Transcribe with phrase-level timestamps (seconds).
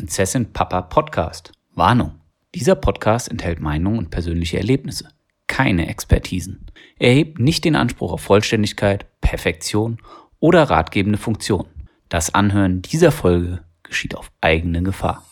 [0.00, 1.52] Prinzessin Papa Podcast.
[1.74, 2.22] Warnung.
[2.54, 5.10] Dieser Podcast enthält Meinungen und persönliche Erlebnisse,
[5.46, 6.70] keine Expertisen.
[6.98, 10.00] Er hebt nicht den Anspruch auf Vollständigkeit, Perfektion
[10.38, 11.68] oder ratgebende Funktion.
[12.08, 15.22] Das Anhören dieser Folge geschieht auf eigene Gefahr.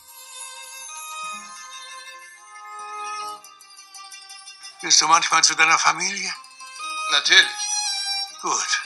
[4.83, 6.31] Bist du manchmal zu deiner Familie?
[7.13, 7.47] Natürlich.
[8.43, 8.83] Gut.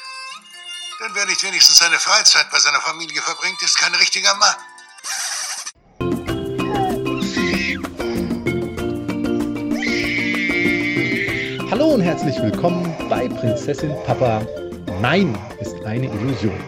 [1.01, 4.55] Denn wer nicht wenigstens seine Freizeit bei seiner Familie verbringt, ist kein richtiger Mann.
[12.03, 14.45] Und herzlich willkommen bei Prinzessin Papa.
[15.01, 16.59] Nein ist eine Illusion.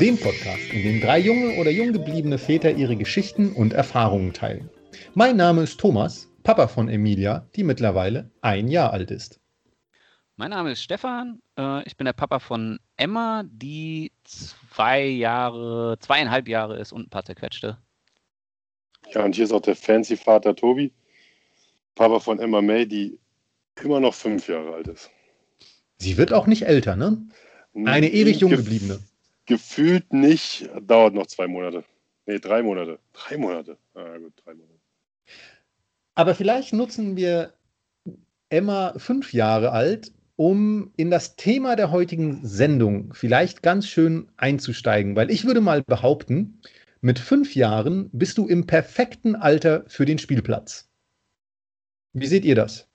[0.00, 4.70] Dem Podcast, in dem drei junge oder jung gebliebene Väter ihre Geschichten und Erfahrungen teilen.
[5.12, 9.40] Mein Name ist Thomas, Papa von Emilia, die mittlerweile ein Jahr alt ist.
[10.36, 11.42] Mein Name ist Stefan.
[11.58, 17.10] äh, Ich bin der Papa von Emma, die zwei Jahre, zweieinhalb Jahre ist und ein
[17.10, 17.76] paar zerquetschte.
[19.12, 20.94] Ja, und hier ist auch der fancy Vater Tobi,
[21.94, 23.18] Papa von Emma May, die
[23.82, 25.10] immer noch fünf Jahre alt ist.
[25.98, 27.26] Sie wird auch nicht älter, ne?
[27.74, 28.98] Eine ewig jung Gef- gebliebene.
[29.46, 31.84] Gefühlt nicht, dauert noch zwei Monate.
[32.26, 32.98] Nee, drei Monate.
[33.12, 33.78] Drei Monate.
[33.94, 34.78] Ah, gut, drei Monate.
[36.14, 37.54] Aber vielleicht nutzen wir
[38.50, 45.16] Emma fünf Jahre alt, um in das Thema der heutigen Sendung vielleicht ganz schön einzusteigen,
[45.16, 46.60] weil ich würde mal behaupten,
[47.00, 50.90] mit fünf Jahren bist du im perfekten Alter für den Spielplatz.
[52.12, 52.88] Wie seht ihr das?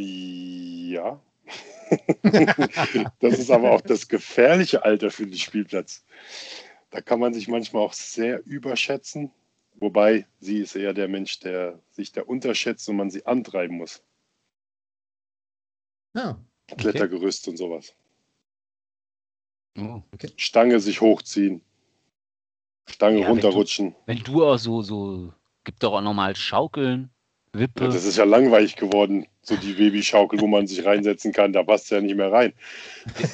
[0.00, 1.20] Ja.
[3.20, 6.04] das ist aber auch das gefährliche Alter für den Spielplatz.
[6.90, 9.30] Da kann man sich manchmal auch sehr überschätzen.
[9.74, 14.02] Wobei sie ist eher der Mensch, der sich da unterschätzt und man sie antreiben muss.
[16.14, 16.38] Ja,
[16.76, 17.94] Klettergerüst und sowas.
[19.78, 20.02] Oh.
[20.36, 21.62] Stange sich hochziehen.
[22.88, 23.94] Stange Ja, wenn du- runterrutschen.
[24.06, 25.32] Wenn du auch so, so,
[25.64, 27.10] gibt doch auch nochmal Schaukeln,
[27.52, 27.84] Wippe.
[27.84, 31.52] Ja, das ist ja langweilig geworden, so die Babyschaukel, wo man sich reinsetzen kann.
[31.52, 32.52] Da passt ja nicht mehr rein.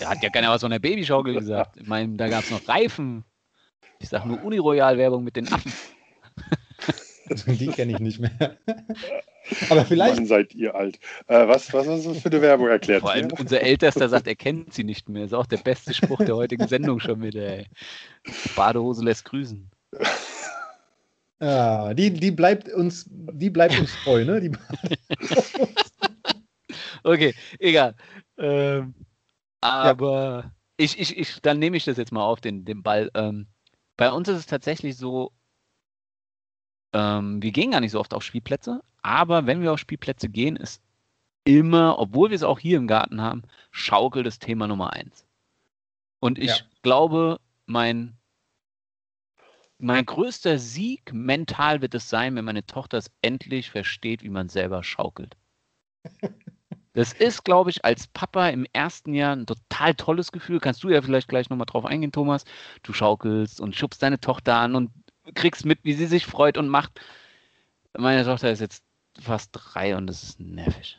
[0.01, 1.77] Da hat ja keiner was von der Babyschaukel gesagt.
[1.77, 3.25] Ich meine, da gab es noch Reifen.
[3.99, 5.73] Ich sag nur Uniroyal-Werbung mit den Affen.
[7.47, 8.57] die kenne ich nicht mehr.
[9.71, 10.99] Aber vielleicht, Mann, seid ihr alt.
[11.29, 13.03] Äh, was, was ist das für eine Werbung erklärt?
[13.03, 15.25] Vor allem unser Ältester sagt, er kennt sie nicht mehr.
[15.25, 17.67] Ist auch der beste Spruch der heutigen Sendung schon wieder, ey.
[18.57, 19.71] Badehose lässt grüßen.
[21.41, 24.41] Ja, die, die bleibt uns, die bleibt uns treu, ne?
[24.41, 24.51] Die,
[27.05, 27.95] Okay, egal.
[28.37, 28.95] Ähm,
[29.61, 33.11] aber ich, ich, ich, dann nehme ich das jetzt mal auf, den, den Ball.
[33.15, 33.47] Ähm,
[33.97, 35.33] bei uns ist es tatsächlich so,
[36.93, 40.57] ähm, wir gehen gar nicht so oft auf Spielplätze, aber wenn wir auf Spielplätze gehen,
[40.57, 40.83] ist
[41.45, 45.25] immer, obwohl wir es auch hier im Garten haben, Schaukel das Thema Nummer eins.
[46.19, 46.57] Und ich Ja.
[46.83, 48.17] glaube, mein,
[49.79, 54.49] mein größter Sieg mental wird es sein, wenn meine Tochter es endlich versteht, wie man
[54.49, 55.37] selber schaukelt.
[56.95, 60.61] Das ist, glaube ich, als Papa im ersten Jahr ein total tolles Gefühl.
[60.61, 62.45] Kannst du ja vielleicht gleich nochmal drauf eingehen, Thomas.
[62.83, 64.91] Du schaukelst und schubst deine Tochter an und
[65.35, 66.99] kriegst mit, wie sie sich freut und macht.
[67.99, 68.83] Meine Tochter ist jetzt
[69.21, 70.99] fast drei und das ist nervig.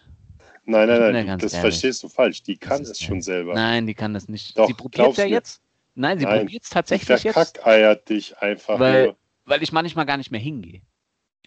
[0.65, 1.71] Nein, nein, nein, ganz das ehrlich.
[1.71, 2.43] verstehst du falsch.
[2.43, 3.55] Die kann es schon selber.
[3.55, 4.55] Nein, die kann das nicht.
[4.57, 5.61] Doch, sie probiert ja jetzt.
[5.99, 9.17] Nein, sie probiert es tatsächlich jetzt, verkackeiert dich einfach Weil- nur.
[9.45, 10.81] weil ich manchmal gar nicht mehr hingehe.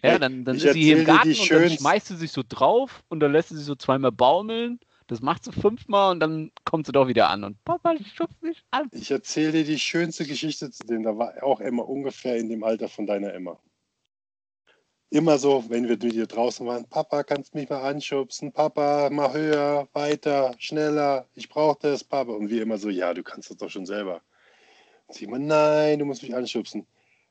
[0.03, 2.31] Ja, dann, dann ich ist sie hier im Garten und dann schönst- schmeißt sie sich
[2.31, 4.79] so drauf und dann lässt sie sich so zweimal baumeln.
[5.07, 8.63] Das macht sie fünfmal und dann kommt sie doch wieder an und Papa schubst mich
[8.71, 8.89] an.
[8.91, 11.03] Ich erzähle dir die schönste Geschichte zu dem.
[11.03, 13.57] Da war auch Emma ungefähr in dem Alter von deiner Emma.
[15.09, 19.33] Immer so, wenn wir mit dir draußen waren, Papa, kannst mich mal anschubsen, Papa, mal
[19.33, 22.31] höher, weiter, schneller, ich brauche das, Papa.
[22.31, 24.21] Und wir immer so, ja, du kannst das doch schon selber.
[25.19, 26.85] Immer, nein, du musst mich anschubsen.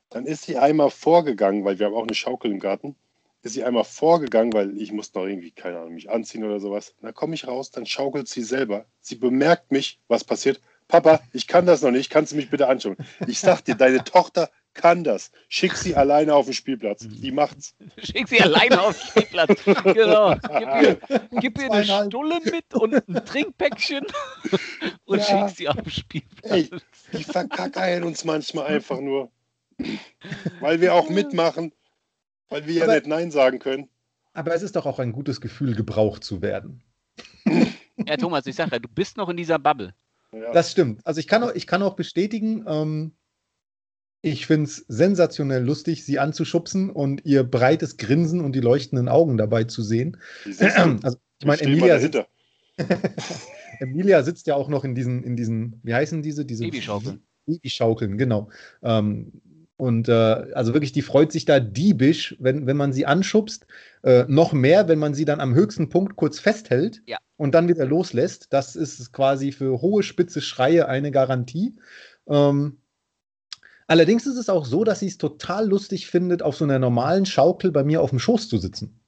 [0.09, 2.95] Dann ist sie einmal vorgegangen, weil wir haben auch eine Schaukel im Garten,
[3.43, 6.93] ist sie einmal vorgegangen, weil ich musste noch irgendwie, keine Ahnung, mich anziehen oder sowas.
[7.01, 8.85] Dann komme ich raus, dann schaukelt sie selber.
[8.99, 10.61] Sie bemerkt mich, was passiert.
[10.87, 12.97] Papa, ich kann das noch nicht, kannst du mich bitte anschauen?
[13.25, 15.31] Ich sag dir, deine Tochter kann das.
[15.49, 17.05] Schick sie alleine auf den Spielplatz.
[17.09, 17.75] Die macht's.
[17.97, 19.63] Schick sie alleine auf den Spielplatz.
[19.93, 20.35] genau.
[20.35, 22.05] Gib ihr, gib ihr eine.
[22.07, 24.05] Stulle mit und ein Trinkpäckchen
[25.05, 25.47] und Ja.
[25.47, 26.51] schick sie auf den Spielplatz.
[26.51, 26.69] Ey,
[27.13, 29.29] die verkackeiern uns manchmal einfach nur.
[30.59, 31.73] Weil wir auch mitmachen.
[32.49, 33.89] Weil wir ja Aber- nicht Nein sagen können.
[34.33, 36.83] aber es ist doch auch ein gutes Gefühl, gebraucht zu werden.
[38.05, 39.93] Ja, Thomas, ich sag ja, du bist noch in dieser Bubble.
[40.31, 40.51] Ja.
[40.53, 41.05] Das stimmt.
[41.05, 43.11] Also ich kann auch, ich kann auch bestätigen, ähm,
[44.21, 49.37] ich finde es sensationell lustig, sie anzuschubsen und ihr breites Grinsen und die leuchtenden Augen
[49.37, 50.17] dabei zu sehen.
[51.03, 52.23] Also ich meine, Emilia, sitzt-.
[53.79, 56.45] Emilia sitzt ja auch noch in diesen, in diesen, wie heißen diese?
[56.45, 57.23] diese Babyschaukeln.
[57.47, 58.49] Babyschaukeln, genau.
[58.83, 59.41] Ähm,
[59.77, 63.65] Und äh, also wirklich, die freut sich da diebisch, wenn, wenn man sie anschubst.
[64.03, 67.17] Äh, noch mehr, wenn man sie dann am höchsten Punkt kurz festhält Ja.
[67.37, 68.53] und dann wieder loslässt.
[68.53, 71.73] Das ist quasi für hohe, spitze Schreie eine Garantie.
[72.27, 72.77] Ähm,
[73.91, 77.25] allerdings ist es auch so, dass sie es total lustig findet, auf so einer normalen
[77.25, 78.99] Schaukel bei mir auf dem Schoß zu sitzen.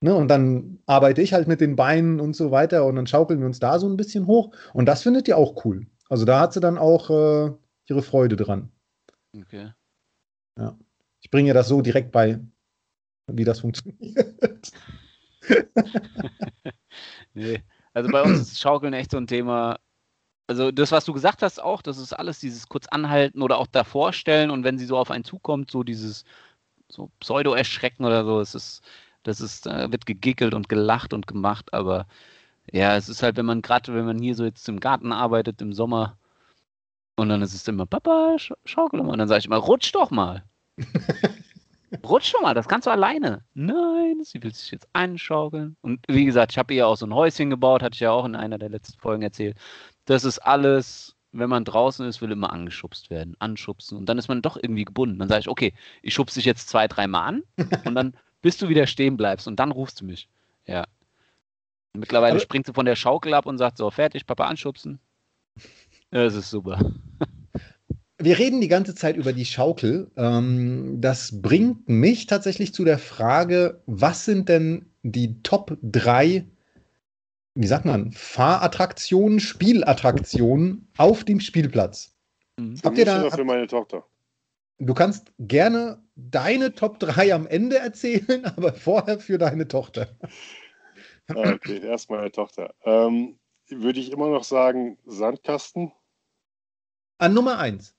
[0.00, 3.40] Ne, und dann arbeite ich halt mit den Beinen und so weiter und dann schaukeln
[3.40, 4.54] wir uns da so ein bisschen hoch.
[4.72, 5.86] Und das findet ihr auch cool.
[6.08, 7.52] Also da hat sie dann auch äh,
[7.86, 8.70] ihre Freude dran.
[9.34, 9.72] Okay.
[11.20, 12.38] Ich bringe ihr das so direkt bei,
[13.26, 14.72] wie das funktioniert.
[17.34, 17.62] Nee.
[17.92, 19.78] Also bei uns ist Schaukeln echt so ein Thema.
[20.46, 23.66] Also das, was du gesagt hast, auch, das ist alles dieses kurz anhalten oder auch
[23.66, 26.24] davor stellen und wenn sie so auf einen zukommt, so dieses
[26.88, 28.82] so Pseudo-Erschrecken oder so, es ist,
[29.22, 32.06] das ist, da wird gegickelt und gelacht und gemacht, aber
[32.72, 35.62] ja, es ist halt, wenn man gerade, wenn man hier so jetzt im Garten arbeitet
[35.62, 36.18] im Sommer
[37.16, 39.12] und dann ist es immer, Papa, sch schaukel mal.
[39.12, 40.44] Und dann sage ich immer, rutsch doch mal.
[42.04, 43.44] Rutsch doch mal, das kannst du alleine.
[43.54, 45.76] Nein, sie will sich jetzt einschaukeln.
[45.80, 48.24] Und wie gesagt, ich habe ihr auch so ein Häuschen gebaut, hatte ich ja auch
[48.24, 49.56] in einer der letzten Folgen erzählt.
[50.06, 53.96] Das ist alles, wenn man draußen ist, will immer angeschubst werden, anschubsen.
[53.98, 55.18] Und dann ist man doch irgendwie gebunden.
[55.18, 55.72] Dann sage ich, okay,
[56.02, 57.42] ich schubse dich jetzt zwei, dreimal an
[57.84, 60.28] und dann, bis du wieder stehen bleibst und dann rufst du mich.
[60.66, 60.84] Ja.
[61.92, 64.98] Mittlerweile Aber- springt sie von der Schaukel ab und sagt so, fertig, Papa anschubsen.
[66.10, 66.92] Das ist super.
[68.18, 70.10] Wir reden die ganze Zeit über die Schaukel.
[70.16, 76.46] Ähm, das bringt mich tatsächlich zu der Frage, was sind denn die Top 3,
[77.54, 82.16] wie sagt man, Fahrattraktionen, Spielattraktionen auf dem Spielplatz?
[82.58, 82.76] Mhm.
[82.76, 84.06] Für Habt ihr da- oder für meine Tochter?
[84.78, 90.08] Du kannst gerne deine Top 3 am Ende erzählen, aber vorher für deine Tochter.
[91.28, 92.74] Ah, okay, erst meine Tochter.
[92.82, 95.92] Ähm, würde ich immer noch sagen, Sandkasten.
[97.18, 97.94] An Nummer 1.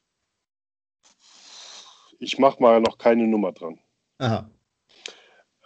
[2.19, 3.79] Ich mache mal noch keine Nummer dran.
[4.19, 4.49] Aha.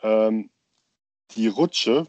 [0.01, 0.49] Ähm,
[1.35, 2.07] die Rutsche,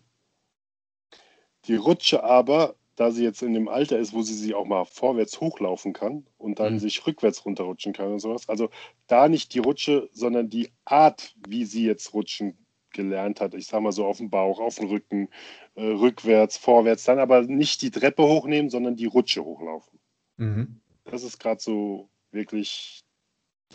[1.71, 4.85] die Rutsche aber, da sie jetzt in dem Alter ist, wo sie sich auch mal
[4.85, 6.79] vorwärts hochlaufen kann und dann Mhm.
[6.81, 8.49] sich rückwärts runterrutschen kann und sowas.
[8.49, 8.71] Also
[9.07, 12.59] da nicht die Rutsche, sondern die Art, wie sie jetzt rutschen
[12.93, 13.55] gelernt hat.
[13.55, 15.29] Ich sag mal so auf dem Bauch, auf dem Rücken,
[15.77, 20.01] äh, rückwärts, vorwärts, dann aber nicht die Treppe hochnehmen, sondern die Rutsche hochlaufen.
[20.39, 20.81] Mhm.
[21.05, 23.05] Das ist gerade so wirklich,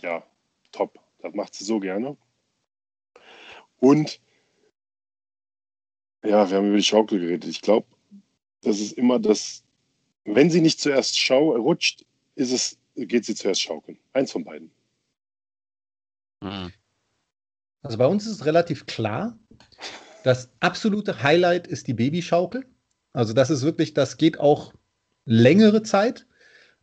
[0.01, 0.21] ja,
[0.73, 0.99] top.
[1.19, 2.17] Das macht sie so gerne.
[3.79, 4.19] Und,
[6.25, 7.49] ja, wir haben über die Schaukel geredet.
[7.49, 7.87] Ich glaube,
[8.61, 9.63] das ist immer das,
[10.25, 12.05] wenn sie nicht zuerst schau rutscht,
[12.35, 13.97] ist es, geht sie zuerst schaukeln.
[14.13, 14.71] Eins von beiden.
[16.41, 16.71] Mhm.
[17.81, 19.37] Also bei uns ist es relativ klar.
[20.23, 22.65] Das absolute Highlight ist die Babyschaukel.
[23.13, 24.73] Also das ist wirklich, das geht auch
[25.25, 26.25] längere Zeit.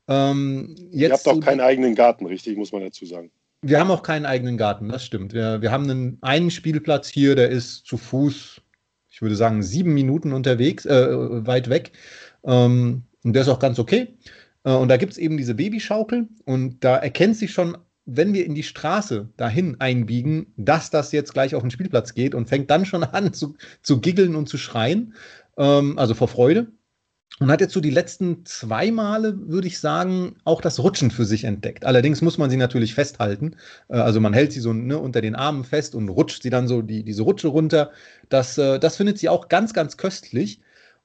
[0.09, 3.31] Ähm, jetzt Ihr habt auch keinen eigenen Garten, richtig, muss man dazu sagen.
[3.63, 5.33] Wir haben auch keinen eigenen Garten, das stimmt.
[5.35, 8.62] Wir, wir haben einen, einen Spielplatz hier, der ist zu Fuß,
[9.13, 11.93] ich würde sagen, sieben Minuten unterwegs, äh, weit weg.
[12.45, 14.17] Ähm, und der ist auch ganz okay.
[14.65, 17.77] Äh, und da gibt es eben diese Babyschaukel und da erkennt sich schon,
[18.07, 22.35] wenn wir in die Straße dahin einbiegen, dass das jetzt gleich auf den Spielplatz geht
[22.35, 25.15] und fängt dann schon an zu, zu giggeln und zu schreien,
[25.59, 26.73] ähm, also vor Freude.
[27.39, 31.25] Und hat jetzt so die letzten zwei Male, würde ich sagen, auch das Rutschen für
[31.25, 31.85] sich entdeckt.
[31.85, 33.57] Allerdings muss man sie natürlich festhalten.
[33.89, 36.69] Äh, Also man hält sie so ne, unter den Armen fest und rutscht sie dann
[36.69, 37.91] so die, diese Rutsche runter.
[38.29, 40.61] Das, äh, das findet sie auch ganz, ganz köstlich.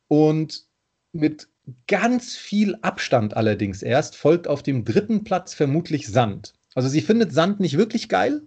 [0.07, 0.65] Und
[1.13, 1.47] mit
[1.87, 6.53] ganz viel Abstand allerdings erst folgt auf dem dritten Platz vermutlich Sand.
[6.75, 8.41] Also sie findet Sand nicht wirklich geil.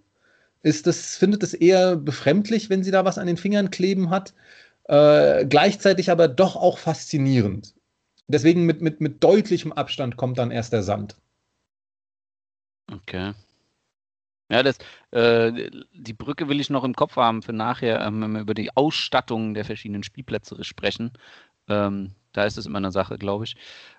[0.63, 4.35] Ist das, findet es eher befremdlich, wenn sie da was an den Fingern kleben hat.
[4.91, 7.77] Äh, gleichzeitig aber doch auch faszinierend.
[8.27, 11.17] Deswegen mit, mit, mit deutlichem Abstand kommt dann erst der Sand.
[12.93, 13.33] Okay.
[14.51, 14.79] Ja, das,
[15.13, 18.55] äh, die Brücke will ich noch im Kopf haben für nachher, ähm, wenn wir über
[18.55, 21.13] die Ausstattung der verschiedenen Spielplätze sprechen.
[21.69, 23.55] Ähm, da ist es immer eine Sache, glaube ich.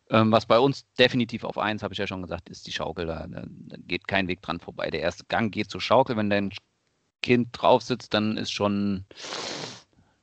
[0.09, 3.05] Ähm, was bei uns definitiv auf eins, habe ich ja schon gesagt, ist die Schaukel.
[3.05, 3.43] Da, da,
[3.87, 4.89] geht kein Weg dran vorbei.
[4.89, 6.17] Der erste Gang geht zur Schaukel.
[6.17, 6.51] Wenn dein
[7.21, 9.05] Kind drauf sitzt, dann ist schon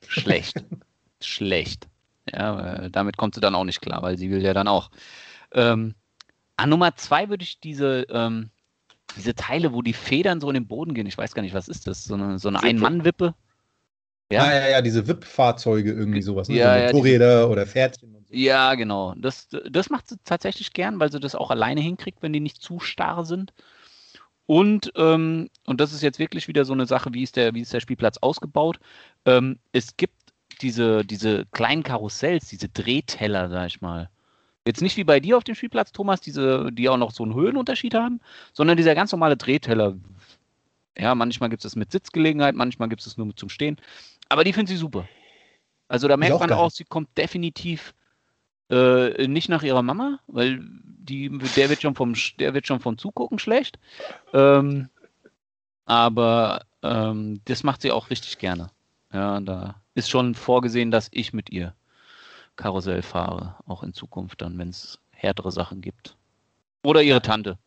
[0.09, 0.65] schlecht.
[1.23, 1.87] schlecht.
[2.33, 4.91] Ja, äh, damit kommt sie dann auch nicht klar, weil sie will ja dann auch.
[5.53, 5.95] Ähm,
[6.57, 8.51] an Nummer zwei würde ich diese, ähm,
[9.17, 11.69] diese Teile, wo die Federn so in den Boden gehen, ich weiß gar nicht, was
[11.69, 12.05] ist das?
[12.05, 12.69] So eine, so eine Wippe.
[12.69, 13.35] Ein-Mann-Wippe?
[14.31, 14.61] Ja, Ja?
[14.61, 16.49] ja, ja, diese WIP-Fahrzeuge irgendwie sowas.
[16.49, 16.57] Ne?
[16.57, 18.35] Ja, so ja, Motorräder oder Pferdchen und so.
[18.35, 19.15] Ja, genau.
[19.17, 22.61] Das, das macht sie tatsächlich gern, weil sie das auch alleine hinkriegt, wenn die nicht
[22.61, 23.55] zu starr sind.
[24.49, 27.61] Und, ähm, und das ist jetzt wirklich wieder so eine Sache, wie ist der, wie
[27.61, 28.81] ist der Spielplatz ausgebaut?
[29.27, 30.15] Ähm, es gibt
[30.63, 34.09] diese, diese kleinen Karussells, diese Drehteller, sag ich mal.
[34.67, 37.35] Jetzt nicht wie bei dir auf dem Spielplatz, Thomas, diese, die auch noch so einen
[37.35, 38.21] Höhenunterschied haben,
[38.55, 39.99] sondern dieser ganz normale Drehteller.
[40.97, 43.77] Ja, manchmal gibt es das mit Sitzgelegenheit, manchmal gibt es nur zum Stehen.
[44.31, 45.07] Aber die finden sie super.
[45.89, 46.59] Also da merkt auch man geil.
[46.59, 47.93] auch, sie kommt definitiv
[48.71, 52.99] äh, nicht nach ihrer Mama, weil die, der wird schon vom, der wird schon vom
[52.99, 53.79] Zugucken schlecht.
[54.33, 54.89] Ähm,
[55.87, 58.71] aber ähm, das macht sie auch richtig gerne.
[59.13, 61.75] Ja, da ist schon vorgesehen, dass ich mit ihr
[62.57, 66.17] Karussell fahre, auch in Zukunft dann, wenn es härtere Sachen gibt.
[66.83, 67.59] Oder ihre Tante.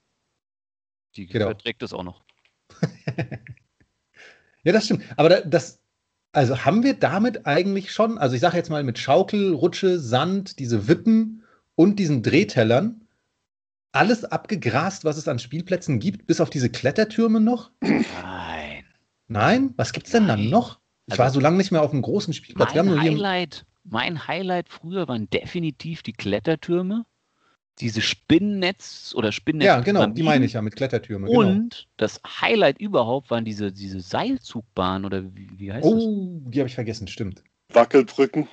[1.16, 1.46] Die Genau.
[1.46, 2.22] verträgt das auch noch.
[4.64, 5.04] Ja, das stimmt.
[5.18, 5.81] Aber da, das,
[6.34, 10.60] also haben wir damit eigentlich schon, also ich sage jetzt mal mit Schaukel, Rutsche, Sand,
[10.60, 11.44] diese Wippen
[11.76, 13.08] und diesen Drehtellern,
[13.94, 17.72] alles abgegrast, was es an Spielplätzen gibt, bis auf diese Klettertürme noch?
[17.82, 18.86] Nein.
[19.28, 19.74] Nein?
[19.76, 20.50] Was gibt's denn dann Nein.
[20.50, 20.80] noch?
[21.08, 22.74] Ich Also- war so lange nicht mehr auf einem großen Spielplatz.
[22.74, 27.04] Wir haben Mein Highlight, mein Highlight früher waren definitiv die Klettertürme,
[27.82, 29.66] diese Spinnennetz oder Spinnennetz.
[29.66, 31.28] ja, genau, die meine ich ja mit Klettertürme.
[31.28, 31.40] Genau.
[31.40, 35.94] Und das Highlight überhaupt waren diese, diese Seilzugbahn oder wie, wie heißt das?
[35.94, 37.44] Oh, die habe ich vergessen, stimmt.
[37.70, 38.48] Wackelbrücken.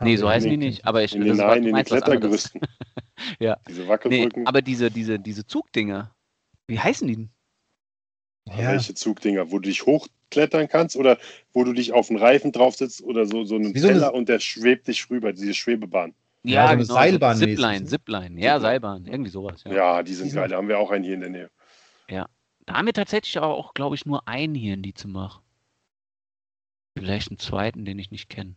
[0.00, 1.84] Nee, so heißen die nee, nicht, aber ich den, das nein, in den.
[1.84, 2.60] Klettergerüsten.
[3.38, 3.56] Ja.
[3.68, 4.46] Diese Nee, Wackelbrücken.
[4.46, 6.14] aber diese, diese, diese Zugdinger,
[6.66, 7.30] wie heißen die denn?
[8.48, 9.50] Ja, Welche Zugdinger?
[9.50, 11.18] Wo du dich hochklettern kannst oder
[11.52, 13.98] wo du dich auf einen Reifen drauf sitzt oder so, so einen Wie so eine-
[14.00, 16.12] Teller und der schwebt dich rüber, diese Schwebebahn.
[16.44, 17.88] Ja, so eine Seilbahn Zipline, mäßig.
[17.88, 19.64] Zipline, ja, Seilbahn, irgendwie sowas.
[19.64, 19.72] Ja.
[19.72, 20.48] Ja, die sind Die geil.
[20.48, 21.50] Da haben wir auch einen hier in der Nähe.
[22.66, 25.40] Da haben wir tatsächlich aber auch, glaube ich, nur einen hier in Dietzemach.
[26.96, 28.54] Vielleicht einen zweiten, den ich nicht kenne.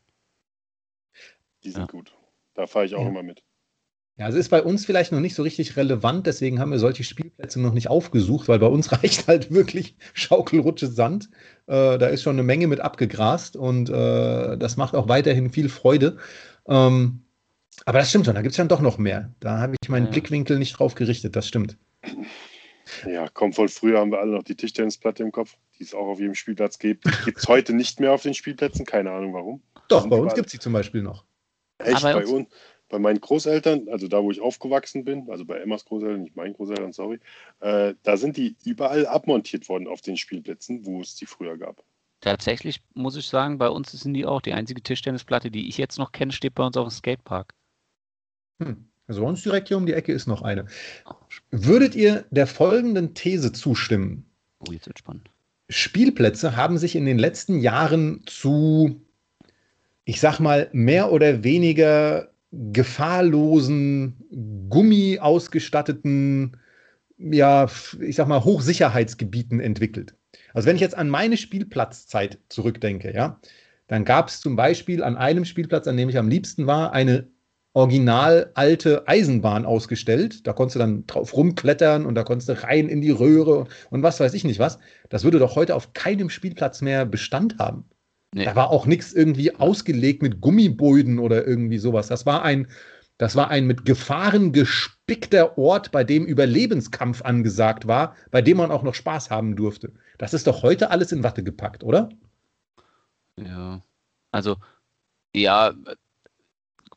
[1.63, 1.88] Die sind Ja.
[1.88, 2.15] gut.
[2.53, 3.10] Da fahre ich auch Ja.
[3.10, 3.44] immer mit.
[4.15, 7.03] Ja, also ist bei uns vielleicht noch nicht so richtig relevant, deswegen haben wir solche
[7.03, 11.29] Spielplätze noch nicht aufgesucht, weil bei uns reicht halt wirklich Schaukelrutsche Sand.
[11.67, 15.70] Äh, da ist schon eine Menge mit abgegrast und äh, das macht auch weiterhin viel
[15.70, 16.17] Freude.
[16.67, 17.26] Ähm,
[17.86, 19.34] aber das stimmt schon, da gibt es dann doch noch mehr.
[19.39, 20.12] Da habe ich meinen Ja.
[20.12, 21.77] Blickwinkel nicht drauf gerichtet, das stimmt.
[23.05, 26.07] Ja, komm, voll früher haben wir alle noch die Tischtennisplatte im Kopf, die es auch
[26.07, 27.03] auf jedem Spielplatz gibt.
[27.25, 29.62] Gibt es heute nicht mehr auf den Spielplätzen, keine Ahnung warum.
[29.89, 31.25] Doch, bei uns gibt es sie zum Beispiel noch.
[31.79, 32.48] Echt, bei bei, uns- uns,
[32.89, 36.53] bei meinen Großeltern, also da, wo ich aufgewachsen bin, also bei Emmas Großeltern, nicht meinen
[36.53, 37.19] Großeltern, sorry,
[37.60, 41.84] äh, da sind die überall abmontiert worden auf den Spielplätzen, wo es die früher gab.
[42.22, 44.41] Tatsächlich muss ich sagen, bei uns sind die auch.
[44.41, 47.53] Die einzige Tischtennisplatte, die ich jetzt noch kenne, steht bei uns auf dem Skatepark.
[48.60, 48.86] Hm.
[49.08, 50.66] Also bei uns direkt hier um die Ecke ist noch eine.
[51.52, 54.26] Würdet ihr der folgenden These zustimmen?
[54.60, 55.30] Oh, jetzt wird spannend.
[55.70, 59.02] Spielplätze haben sich in den letzten Jahren zu,
[60.06, 66.58] ich sag mal, mehr oder weniger gefahrlosen, Gummi ausgestatteten,
[67.18, 67.68] ja,
[68.00, 70.16] ich sag mal, Hochsicherheitsgebieten entwickelt.
[70.54, 73.40] Also wenn ich jetzt an meine Spielplatzzeit zurückdenke, ja,
[73.88, 77.28] dann gab es zum Beispiel an einem Spielplatz, an dem ich am liebsten war, eine
[77.77, 80.48] original alte Eisenbahn ausgestellt.
[80.48, 84.01] Da konntest du dann drauf rumklettern und da konntest du rein in die Röhre und
[84.01, 84.79] was weiß ich nicht was.
[85.10, 87.86] Das würde doch heute auf keinem Spielplatz mehr Bestand haben.
[88.34, 88.46] Nee.
[88.46, 92.07] Da war auch nichts irgendwie ausgelegt mit Gummiböden oder irgendwie sowas.
[92.07, 92.67] Das war ein,
[93.19, 98.72] das war ein mit Gefahren gespickter Ort, bei dem Überlebenskampf angesagt war, bei dem man
[98.72, 99.93] auch noch Spaß haben durfte.
[100.17, 102.10] Das ist doch heute alles in Watte gepackt, oder?
[103.39, 103.84] Ja.
[104.31, 104.57] Also,
[105.36, 105.75] ja,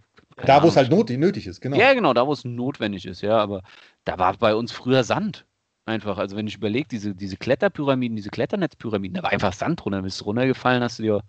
[0.46, 1.76] Da, wo es halt not nötig ist, genau.
[1.76, 3.38] Ja, genau, da wo es notwendig ist, ja.
[3.38, 3.62] Aber
[4.04, 5.44] da war bei uns früher Sand.
[5.84, 6.16] Einfach.
[6.16, 9.98] Also wenn ich überlege, diese, diese Kletterpyramiden, diese Kletternetzpyramiden, da war einfach Sand drunter.
[9.98, 11.20] Dann bist du runtergefallen, hast du dir.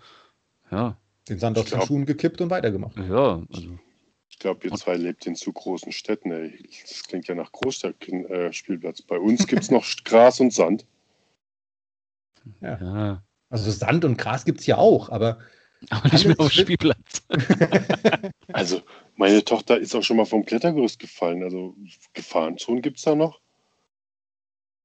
[0.72, 0.96] Ja,
[1.28, 2.96] Den Sand aus den Schuhen gekippt und weitergemacht.
[2.98, 3.80] ja, also.
[4.34, 6.32] Ich glaube, ihr zwei lebt in zu großen Städten.
[6.32, 6.68] Ey.
[6.82, 9.04] Das klingt ja nach Großstadtspielplatz.
[9.04, 10.88] Bei uns gibt es noch Gras und Sand.
[12.60, 13.24] Ja.
[13.50, 15.38] Also Sand und Gras gibt es ja auch, aber
[15.92, 17.24] Aber nicht mehr auf dem Spielplatz.
[18.52, 18.82] Also,
[19.16, 21.44] meine Tochter ist auch schon mal vom Klettergerüst gefallen.
[21.44, 21.76] Also,
[22.14, 23.40] Gefahrenzonen gibt es da noch.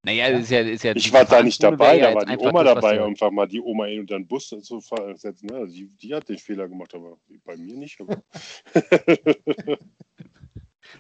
[0.09, 2.65] Naja, ist ja, ist ja Ich war da nicht dabei, ja da war die Oma
[2.65, 5.47] dabei, ja- einfach mal die Oma in unter den Bus zu setzen.
[5.47, 5.57] Ne?
[5.57, 7.99] Also die, die hat den Fehler gemacht, aber bei mir nicht.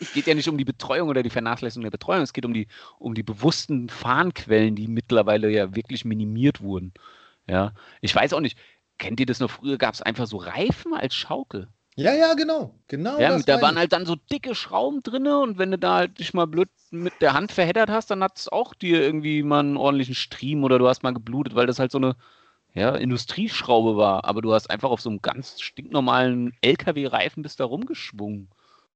[0.00, 2.52] Es geht ja nicht um die Betreuung oder die Vernachlässigung der Betreuung, es geht um
[2.52, 2.66] die,
[2.98, 6.92] um die bewussten Fahnenquellen, die mittlerweile ja wirklich minimiert wurden.
[7.48, 7.72] Ja,
[8.02, 8.58] ich weiß auch nicht,
[8.98, 9.50] kennt ihr das noch?
[9.50, 11.68] Früher gab es einfach so Reifen als Schaukel.
[11.98, 12.72] Ja, ja, genau.
[12.86, 13.78] genau ja, da waren ich.
[13.80, 17.12] halt dann so dicke Schrauben drin und wenn du da halt dich mal blöd mit
[17.20, 20.78] der Hand verheddert hast, dann hat es auch dir irgendwie mal einen ordentlichen Stream oder
[20.78, 22.14] du hast mal geblutet, weil das halt so eine
[22.72, 24.24] ja, Industrieschraube war.
[24.24, 28.48] Aber du hast einfach auf so einem ganz stinknormalen LKW-Reifen bist da rumgeschwungen.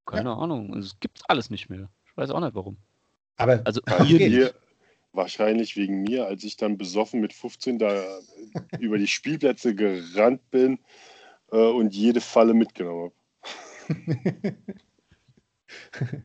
[0.07, 0.37] Keine ja.
[0.37, 0.73] Ahnung.
[0.77, 1.89] Es gibt's alles nicht mehr.
[2.07, 2.77] Ich weiß auch nicht warum.
[3.37, 4.55] Aber also hier, hier
[5.13, 8.01] wahrscheinlich wegen mir, als ich dann besoffen mit 15 da
[8.79, 10.79] über die Spielplätze gerannt bin
[11.53, 13.13] äh, und jede Falle mitgenommen
[13.89, 14.57] habe.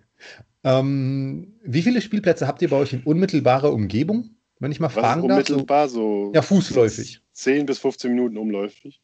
[0.63, 4.31] ähm, wie viele Spielplätze habt ihr bei euch in unmittelbarer Umgebung?
[4.59, 5.49] Wenn ich mal fragen Was darf.
[5.49, 6.31] Unmittelbar so.
[6.33, 7.21] Ja, fußläufig.
[7.33, 9.01] 10 bis 15 Minuten umläufig.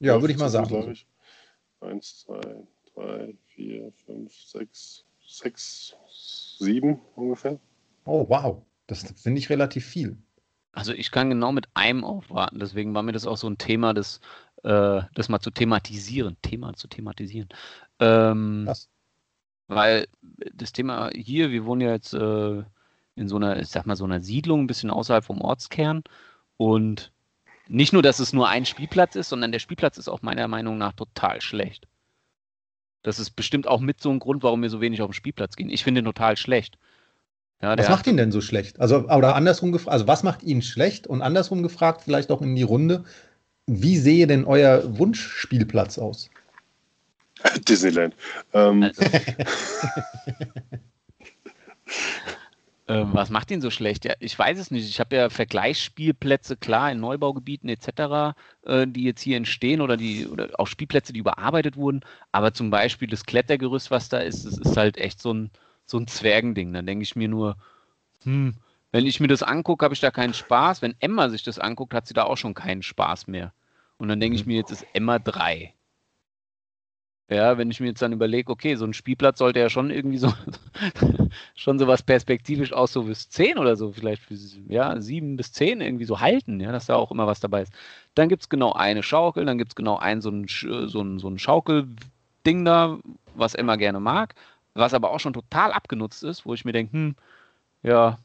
[0.00, 0.96] Ja, würde ich mal sagen.
[1.80, 2.40] Eins, zwei,
[2.94, 5.94] drei, vier, fünf, sechs, sechs,
[6.58, 7.58] sieben ungefähr.
[8.06, 8.62] Oh, wow.
[8.86, 10.16] Das finde ich relativ viel.
[10.74, 13.94] Also ich kann genau mit einem aufwarten, deswegen war mir das auch so ein Thema,
[13.94, 14.20] das,
[14.64, 16.36] äh, das mal zu thematisieren.
[16.42, 17.48] Thema zu thematisieren.
[18.00, 18.88] Ähm, Was?
[19.68, 20.08] Weil
[20.52, 22.62] das Thema hier, wir wohnen ja jetzt äh,
[23.16, 26.02] in so einer, ich sag mal, so einer Siedlung, ein bisschen außerhalb vom Ortskern.
[26.56, 27.12] Und
[27.68, 30.76] nicht nur, dass es nur ein Spielplatz ist, sondern der Spielplatz ist auch meiner Meinung
[30.76, 31.86] nach total schlecht.
[33.02, 35.56] Das ist bestimmt auch mit so ein Grund, warum wir so wenig auf den Spielplatz
[35.56, 35.70] gehen.
[35.70, 36.78] Ich finde ihn total schlecht.
[37.64, 38.78] Ja, was macht ihn denn so schlecht?
[38.78, 41.06] Also, oder andersrum gefragt, also was macht ihn schlecht?
[41.06, 43.04] Und andersrum gefragt, vielleicht auch in die Runde,
[43.66, 46.28] wie sehe denn euer Wunschspielplatz aus?
[47.66, 48.14] Disneyland.
[48.52, 48.82] Ähm.
[48.82, 49.02] Also.
[52.88, 54.04] ähm, was macht ihn so schlecht?
[54.04, 54.86] Ja, ich weiß es nicht.
[54.86, 60.26] Ich habe ja Vergleichsspielplätze, klar, in Neubaugebieten etc., äh, die jetzt hier entstehen oder, die,
[60.26, 62.02] oder auch Spielplätze, die überarbeitet wurden.
[62.30, 65.50] Aber zum Beispiel das Klettergerüst, was da ist, das ist halt echt so ein
[65.86, 66.72] so ein Zwergending.
[66.72, 67.56] Dann denke ich mir nur,
[68.22, 68.54] hm,
[68.92, 70.82] wenn ich mir das angucke, habe ich da keinen Spaß.
[70.82, 73.52] Wenn Emma sich das anguckt, hat sie da auch schon keinen Spaß mehr.
[73.98, 74.52] Und dann denke ich mhm.
[74.52, 75.74] mir, jetzt ist Emma 3.
[77.30, 80.18] Ja, wenn ich mir jetzt dann überlege, okay, so ein Spielplatz sollte ja schon irgendwie
[80.18, 80.32] so,
[81.56, 84.34] schon so was perspektivisch aus so bis 10 oder so, vielleicht für,
[84.68, 87.72] ja, 7 bis 10 irgendwie so halten, ja, dass da auch immer was dabei ist.
[88.14, 91.18] Dann gibt es genau eine Schaukel, dann gibt es genau ein so ein, so ein,
[91.18, 92.98] so ein Schaukelding da,
[93.34, 94.34] was Emma gerne mag
[94.74, 97.16] was aber auch schon total abgenutzt ist, wo ich mir denke, hm,
[97.82, 98.18] ja,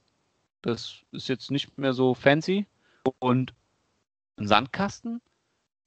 [0.62, 2.66] das ist jetzt nicht mehr so fancy.
[3.20, 3.54] Und
[4.38, 5.22] ein Sandkasten.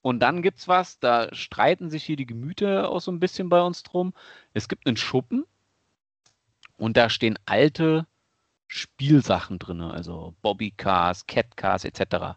[0.01, 3.49] Und dann gibt es was, da streiten sich hier die Gemüter auch so ein bisschen
[3.49, 4.13] bei uns drum.
[4.53, 5.45] Es gibt einen Schuppen
[6.77, 8.05] und da stehen alte
[8.67, 12.35] Spielsachen drin, also Bobbycars, Catcars etc.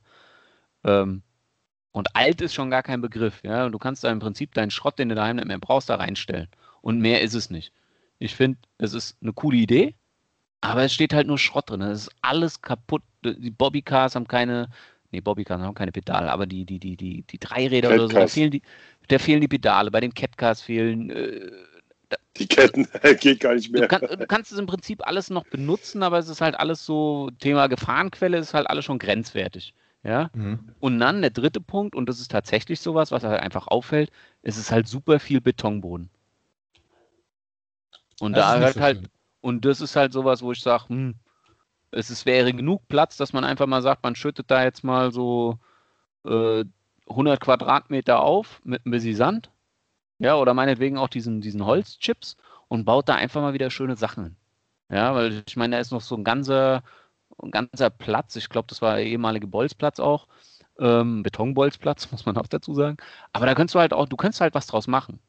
[0.85, 1.23] Ähm,
[1.93, 3.43] und alt ist schon gar kein Begriff.
[3.43, 3.69] Ja?
[3.69, 6.49] Du kannst da im Prinzip deinen Schrott, den du daheim nicht mehr brauchst, da reinstellen.
[6.83, 7.73] Und mehr ist es nicht.
[8.19, 9.95] Ich finde, es ist eine coole Idee,
[10.61, 11.83] aber es steht halt nur Schrott drin.
[11.83, 13.03] Es ist alles kaputt.
[13.25, 14.69] Die Bobbycars haben keine,
[15.11, 18.27] nee, Bobbycars haben keine Pedale, aber die, die, die, die, die Dreiräder oder so, da
[18.27, 18.63] fehlen die,
[19.09, 19.91] da fehlen die Pedale.
[19.91, 21.11] Bei den Catcars fehlen.
[21.11, 21.51] Äh,
[22.37, 22.87] die Ketten
[23.21, 23.83] geht gar nicht mehr.
[23.83, 26.85] Du, kann, du, kannst es im Prinzip alles noch benutzen, aber es ist halt alles
[26.85, 29.75] so, Thema Gefahrenquelle ist halt alles schon grenzwertig.
[30.05, 30.31] Ja?
[30.35, 30.73] Mhm.
[30.79, 34.11] Und dann der dritte Punkt, und das ist tatsächlich sowas, was halt einfach auffällt,
[34.43, 36.11] es ist halt super viel Betonboden.
[38.21, 39.09] Und das da halt, schön.
[39.41, 41.15] und das ist halt sowas, wo ich sage, hm,
[41.91, 45.13] es ist, wäre genug Platz, dass man einfach mal sagt, man schüttet da jetzt mal
[45.13, 45.59] so
[46.25, 46.65] äh,
[47.09, 49.51] 100 Quadratmeter auf mit ein bisschen Sand.
[50.19, 52.37] Ja, oder meinetwegen auch diesen, diesen Holzchips
[52.69, 54.37] und baut da einfach mal wieder schöne Sachen hin.
[54.91, 56.83] Ja, weil ich meine, da ist noch so ein ganzer,
[57.43, 58.37] ein ganzer Platz.
[58.37, 60.27] Ich glaube, das war der ehemalige Bolzplatz auch.
[60.79, 62.97] Ähm, Betonbolzplatz, muss man auch dazu sagen.
[63.33, 65.21] Aber da kannst du halt auch, du kannst halt was draus machen.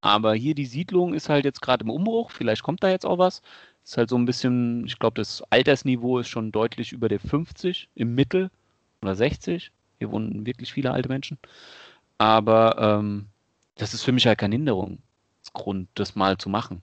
[0.00, 2.30] Aber hier die Siedlung ist halt jetzt gerade im Umbruch.
[2.30, 3.42] Vielleicht kommt da jetzt auch was.
[3.84, 7.88] Ist halt so ein bisschen, ich glaube, das Altersniveau ist schon deutlich über der 50
[7.94, 8.50] im Mittel
[9.02, 9.72] oder 60.
[9.98, 11.38] Hier wohnen wirklich viele alte Menschen.
[12.18, 13.26] Aber ähm,
[13.76, 16.82] das ist für mich halt kein Hinderungsgrund, das mal zu machen.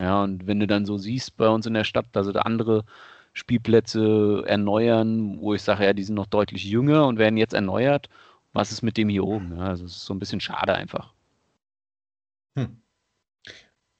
[0.00, 2.84] Ja, und wenn du dann so siehst bei uns in der Stadt, da sind andere
[3.32, 8.08] Spielplätze erneuern, wo ich sage, ja, die sind noch deutlich jünger und werden jetzt erneuert.
[8.52, 9.56] Was ist mit dem hier oben?
[9.56, 11.12] Ja, also es ist so ein bisschen schade einfach.
[12.56, 12.82] Hm.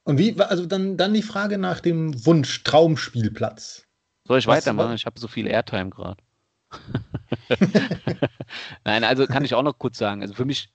[0.03, 3.85] Und wie, also dann, dann die Frage nach dem Wunsch Traumspielplatz.
[4.25, 4.95] Soll ich Was weitermachen?
[4.95, 6.21] Ich habe so viel Airtime gerade.
[8.85, 10.21] Nein, also kann ich auch noch kurz sagen.
[10.21, 10.69] Also für mich,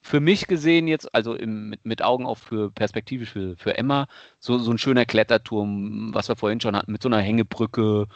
[0.00, 4.06] für mich gesehen jetzt, also im, mit, mit Augen auch für perspektivisch für, für Emma,
[4.38, 8.06] so, so ein schöner Kletterturm, was wir vorhin schon hatten, mit so einer Hängebrücke,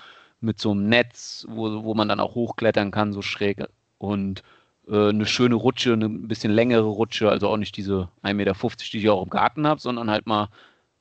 [0.41, 3.65] mit so einem Netz, wo, wo man dann auch hochklettern kann, so schräg.
[3.99, 4.43] Und
[4.89, 8.55] äh, eine schöne Rutsche, eine bisschen längere Rutsche, also auch nicht diese 1,50 Meter,
[8.93, 10.49] die ich auch im Garten habe, sondern halt mal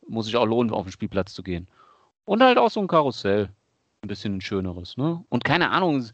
[0.07, 1.67] muss sich auch lohnen, auf den Spielplatz zu gehen.
[2.25, 3.49] Und halt auch so ein Karussell.
[4.01, 5.23] Ein bisschen schöneres, ne?
[5.29, 6.05] Und keine Ahnung,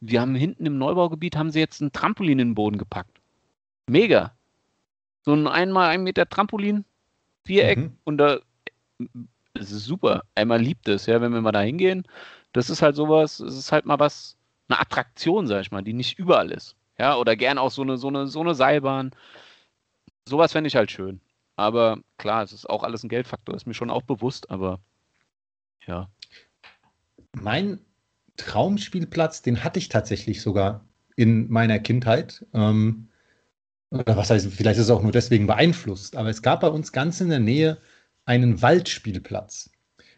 [0.00, 3.20] wir haben hinten im Neubaugebiet haben sie jetzt ein Trampolin in den Boden gepackt.
[3.88, 4.32] Mega.
[5.24, 6.84] So ein einmal ein Meter Trampolin,
[7.44, 7.98] Viereck mhm.
[8.04, 8.38] und da
[9.54, 10.22] es ist super.
[10.34, 12.04] Einmal liebt es, ja, wenn wir mal da hingehen.
[12.52, 14.36] Das ist halt sowas, es ist halt mal was,
[14.68, 16.76] eine Attraktion, sag ich mal, die nicht überall ist.
[16.98, 19.12] Ja, oder gern auch so eine, so eine, so eine Seilbahn.
[20.28, 21.20] Sowas fände ich halt schön.
[21.56, 24.80] Aber klar, es ist auch alles ein Geldfaktor, ist mir schon auch bewusst, aber
[25.86, 26.08] ja.
[27.32, 27.80] Mein
[28.36, 30.84] Traumspielplatz, den hatte ich tatsächlich sogar
[31.16, 32.46] in meiner Kindheit.
[32.54, 33.08] Ähm,
[33.90, 36.92] oder was heißt, vielleicht ist es auch nur deswegen beeinflusst, aber es gab bei uns
[36.92, 37.78] ganz in der Nähe
[38.24, 39.70] einen Waldspielplatz.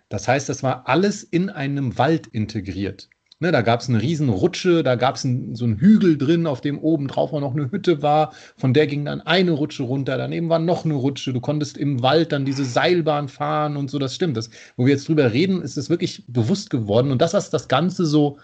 [0.08, 3.08] Das heißt, das war alles in einem Wald integriert.
[3.44, 6.62] Ne, da gab es eine riesen Rutsche, da gab es so einen Hügel drin, auf
[6.62, 8.32] dem oben drauf auch noch eine Hütte war.
[8.56, 11.34] Von der ging dann eine Rutsche runter, daneben war noch eine Rutsche.
[11.34, 14.38] Du konntest im Wald dann diese Seilbahn fahren und so, das stimmt.
[14.38, 17.12] Das, wo wir jetzt drüber reden, ist es wirklich bewusst geworden.
[17.12, 18.38] Und das, was das Ganze so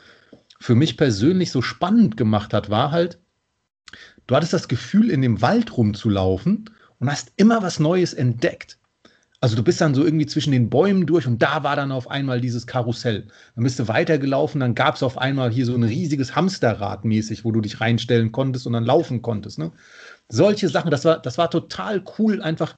[0.58, 3.18] für mich persönlich so spannend gemacht hat, war halt,
[4.26, 8.78] du hattest das Gefühl, in dem Wald rumzulaufen und hast immer was Neues entdeckt.
[9.42, 12.10] Also du bist dann so irgendwie zwischen den Bäumen durch und da war dann auf
[12.10, 13.26] einmal dieses Karussell.
[13.54, 17.44] Dann bist du weitergelaufen, dann gab es auf einmal hier so ein riesiges Hamsterrad mäßig,
[17.44, 19.58] wo du dich reinstellen konntest und dann laufen konntest.
[19.58, 19.72] Ne?
[20.28, 22.76] Solche Sachen, das war, das war total cool, einfach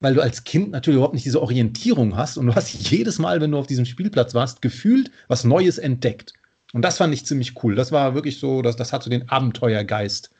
[0.00, 3.40] weil du als Kind natürlich überhaupt nicht diese Orientierung hast und du hast jedes Mal,
[3.40, 6.32] wenn du auf diesem Spielplatz warst, gefühlt was Neues entdeckt.
[6.72, 7.74] Und das fand ich ziemlich cool.
[7.74, 10.30] Das war wirklich so, das, das hat so den Abenteuergeist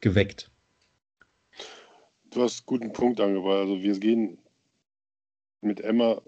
[0.00, 0.50] geweckt.
[2.30, 3.58] Du hast einen guten Punkt angebracht.
[3.58, 4.38] Also wir gehen
[5.60, 6.20] mit Emma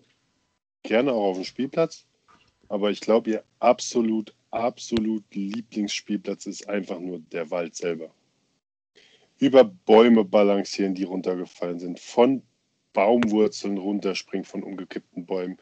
[0.83, 2.07] gerne auch auf den Spielplatz,
[2.69, 8.11] aber ich glaube, ihr absolut, absolut Lieblingsspielplatz ist einfach nur der Wald selber.
[9.39, 12.43] Über Bäume balancieren, die runtergefallen sind, von
[12.93, 15.59] Baumwurzeln runterspringen, von umgekippten Bäumen,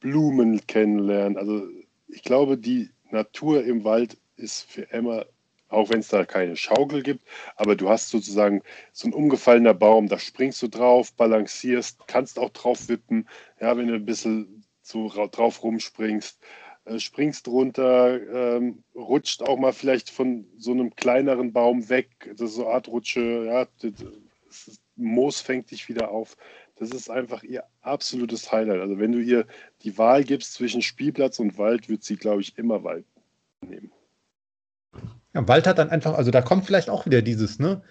[0.00, 1.36] Blumen kennenlernen.
[1.36, 1.66] Also
[2.08, 5.24] ich glaube, die Natur im Wald ist für Emma
[5.70, 7.24] auch wenn es da keine Schaukel gibt,
[7.56, 12.50] aber du hast sozusagen so ein umgefallener Baum, da springst du drauf, balancierst, kannst auch
[12.50, 13.28] drauf wippen,
[13.60, 16.38] ja, wenn du ein bisschen so drauf rumspringst,
[16.84, 18.20] äh, springst runter,
[18.56, 22.74] ähm, rutscht auch mal vielleicht von so einem kleineren Baum weg, das ist so eine
[22.74, 26.36] Art Rutsche, ja, das, Moos fängt dich wieder auf.
[26.76, 28.80] Das ist einfach ihr absolutes Highlight.
[28.80, 29.46] Also wenn du ihr
[29.82, 33.06] die Wahl gibst zwischen Spielplatz und Wald, wird sie, glaube ich, immer Wald
[33.66, 33.92] nehmen.
[35.34, 37.82] Ja, Wald hat dann einfach, also da kommt vielleicht auch wieder dieses, ne?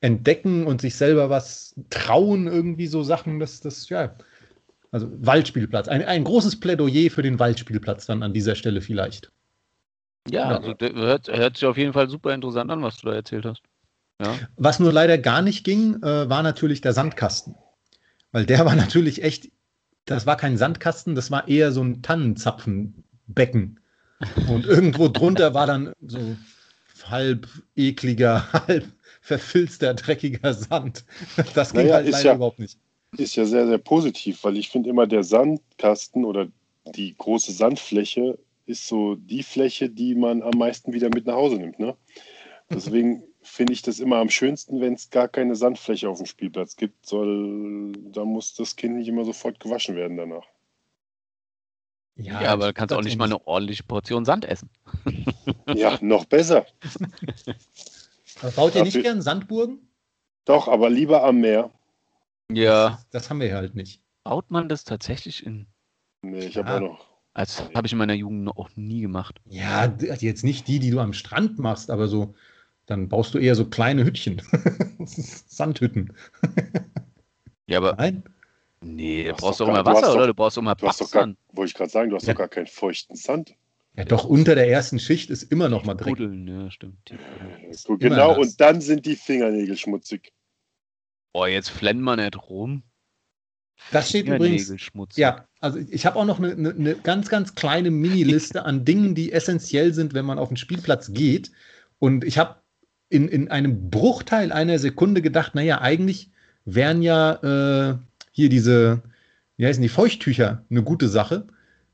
[0.00, 4.14] Entdecken und sich selber was trauen, irgendwie so Sachen, das, das, ja.
[4.90, 5.88] Also Waldspielplatz.
[5.88, 9.30] Ein, ein großes Plädoyer für den Waldspielplatz dann an dieser Stelle vielleicht.
[10.30, 10.56] Ja, ja.
[10.58, 13.62] also hört, hört sich auf jeden Fall super interessant an, was du da erzählt hast.
[14.20, 14.34] Ja.
[14.56, 17.54] Was nur leider gar nicht ging, äh, war natürlich der Sandkasten.
[18.32, 19.50] Weil der war natürlich echt,
[20.04, 23.80] das war kein Sandkasten, das war eher so ein Tannenzapfenbecken.
[24.48, 26.36] Und irgendwo drunter war dann so
[27.06, 28.86] halb ekliger, halb
[29.20, 31.04] verfilzter, dreckiger Sand.
[31.54, 32.78] Das ging naja, halt leider ja, überhaupt nicht.
[33.16, 36.48] Ist ja sehr, sehr positiv, weil ich finde immer, der Sandkasten oder
[36.94, 41.56] die große Sandfläche ist so die Fläche, die man am meisten wieder mit nach Hause
[41.56, 41.78] nimmt.
[41.78, 41.96] Ne?
[42.70, 46.76] Deswegen finde ich das immer am schönsten, wenn es gar keine Sandfläche auf dem Spielplatz
[46.76, 47.06] gibt.
[47.06, 50.44] Soll, da muss das Kind nicht immer sofort gewaschen werden danach.
[52.16, 54.68] Ja, ja aber du kannst auch nicht mal eine ordentliche Portion Sand essen.
[55.74, 56.66] Ja, noch besser.
[58.40, 59.80] Aber baut ihr nicht gern Sandburgen?
[60.44, 61.70] Doch, aber lieber am Meer.
[62.50, 62.90] Ja.
[62.90, 64.00] Das, das haben wir halt nicht.
[64.24, 65.66] Baut man das tatsächlich in.
[66.22, 67.06] Nee, ich habe auch noch.
[67.34, 69.40] Das habe ich in meiner Jugend auch nie gemacht.
[69.44, 72.34] Ja, jetzt nicht die, die du am Strand machst, aber so,
[72.86, 74.42] dann baust du eher so kleine Hüttchen.
[75.04, 76.14] Sandhütten.
[77.66, 77.94] ja, aber.
[77.96, 78.24] Nein?
[78.80, 80.26] Nee, du brauchst doch immer Wasser, oder?
[80.26, 80.74] Du brauchst immer
[81.52, 82.32] Wollte ich gerade sagen, du hast ja.
[82.32, 83.54] doch gar keinen feuchten Sand.
[83.98, 86.14] Ja, doch unter der ersten Schicht ist immer noch mal drin.
[86.14, 87.12] Puddeln, ja, stimmt.
[87.72, 90.32] So, genau, und dann sind die Fingernägel schmutzig.
[91.32, 92.84] Boah, jetzt flennen wir nicht rum.
[93.90, 94.72] Das steht übrigens.
[95.16, 99.16] Ja, also ich habe auch noch eine, eine, eine, ganz, ganz kleine Mini-Liste an Dingen,
[99.16, 101.50] die essentiell sind, wenn man auf den Spielplatz geht.
[101.98, 102.62] Und ich habe
[103.08, 106.30] in, in einem Bruchteil einer Sekunde gedacht, naja, eigentlich
[106.64, 107.32] wären ja
[107.90, 107.98] äh,
[108.30, 109.02] hier diese,
[109.56, 111.48] wie heißen die, Feuchttücher eine gute Sache.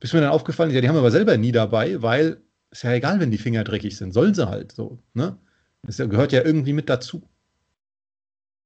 [0.05, 2.83] Bis mir dann aufgefallen ist, ja, die haben wir aber selber nie dabei, weil ist
[2.83, 5.39] ja egal, wenn die Finger dreckig sind, sollen sie halt so, ne?
[5.83, 7.27] Das gehört ja irgendwie mit dazu.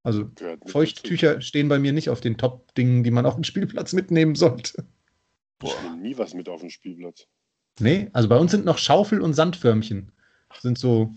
[0.02, 0.32] Also
[0.66, 1.46] Feuchttücher dazu.
[1.46, 4.84] stehen bei mir nicht auf den Top-Dingen, die man auf dem Spielplatz mitnehmen sollte.
[5.60, 5.68] Boah.
[5.76, 7.28] Ich nehme nie was mit auf dem Spielplatz.
[7.78, 10.10] Nee, also bei uns sind noch Schaufel und Sandförmchen.
[10.58, 11.14] Sind so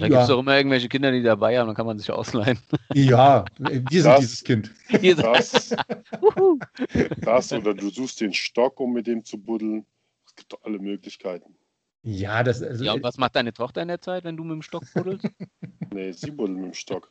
[0.00, 2.58] Da gibt es doch immer irgendwelche Kinder, die dabei haben, dann kann man sich ausleihen.
[2.92, 4.70] Ja, wir sind Das- dieses Kind.
[5.16, 5.74] Das,
[7.22, 9.86] das oder du suchst den Stock, um mit dem zu buddeln.
[10.26, 11.54] Es gibt doch alle Möglichkeiten.
[12.02, 14.52] Ja, das also, ja, und was macht deine Tochter in der Zeit, wenn du mit
[14.52, 15.26] dem Stock buddelst?
[15.92, 17.08] Nee, sie buddeln mit dem Stock.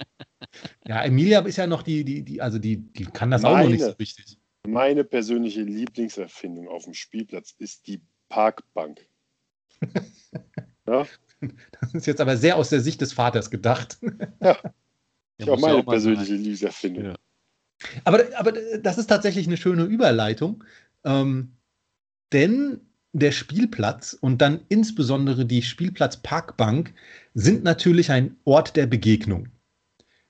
[0.85, 3.69] ja, Emilia ist ja noch die, die, die, also die, die kann das auch noch
[3.69, 3.99] nicht so Meine.
[3.99, 4.37] richtig.
[4.67, 9.07] Meine persönliche Lieblingserfindung auf dem Spielplatz ist die Parkbank.
[10.85, 11.05] Ja,
[11.81, 13.97] Das ist jetzt aber sehr aus der Sicht des Vaters gedacht.
[15.39, 16.37] Ja, ich muss auch ja meine mal persönliche sein.
[16.37, 17.05] Lieblingserfindung.
[17.05, 17.15] Ja.
[18.03, 20.63] Aber, aber das ist tatsächlich eine schöne Überleitung.
[21.03, 21.53] Ähm,
[22.31, 22.81] denn
[23.13, 26.93] der Spielplatz und dann insbesondere die Spielplatzparkbank
[27.33, 29.49] sind natürlich ein Ort der Begegnung.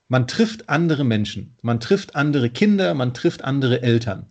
[0.07, 4.27] Man trifft andere Menschen, man trifft andere Kinder, man trifft andere Eltern.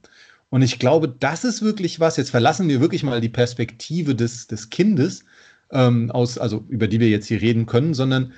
[0.51, 2.19] Und ich glaube, das ist wirklich was.
[2.19, 5.25] Jetzt verlassen wir wirklich mal die Perspektive des, des Kindes,
[5.73, 8.33] ähm, aus, also über die wir jetzt hier reden können, sondern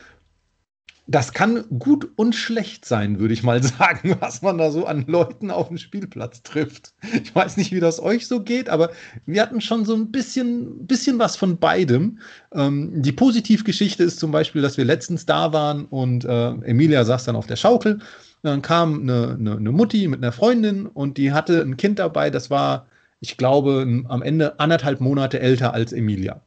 [1.06, 5.04] das kann gut und schlecht sein, würde ich mal sagen, was man da so an
[5.06, 6.94] Leuten auf dem Spielplatz trifft.
[7.22, 8.90] Ich weiß nicht, wie das euch so geht, aber
[9.26, 12.20] wir hatten schon so ein bisschen, bisschen was von beidem.
[12.52, 17.24] Ähm, die Positivgeschichte ist zum Beispiel, dass wir letztens da waren und äh, Emilia saß
[17.24, 18.00] dann auf der Schaukel.
[18.42, 22.30] Dann kam eine, eine, eine Mutti mit einer Freundin und die hatte ein Kind dabei,
[22.30, 22.86] das war,
[23.20, 26.42] ich glaube, am Ende anderthalb Monate älter als Emilia.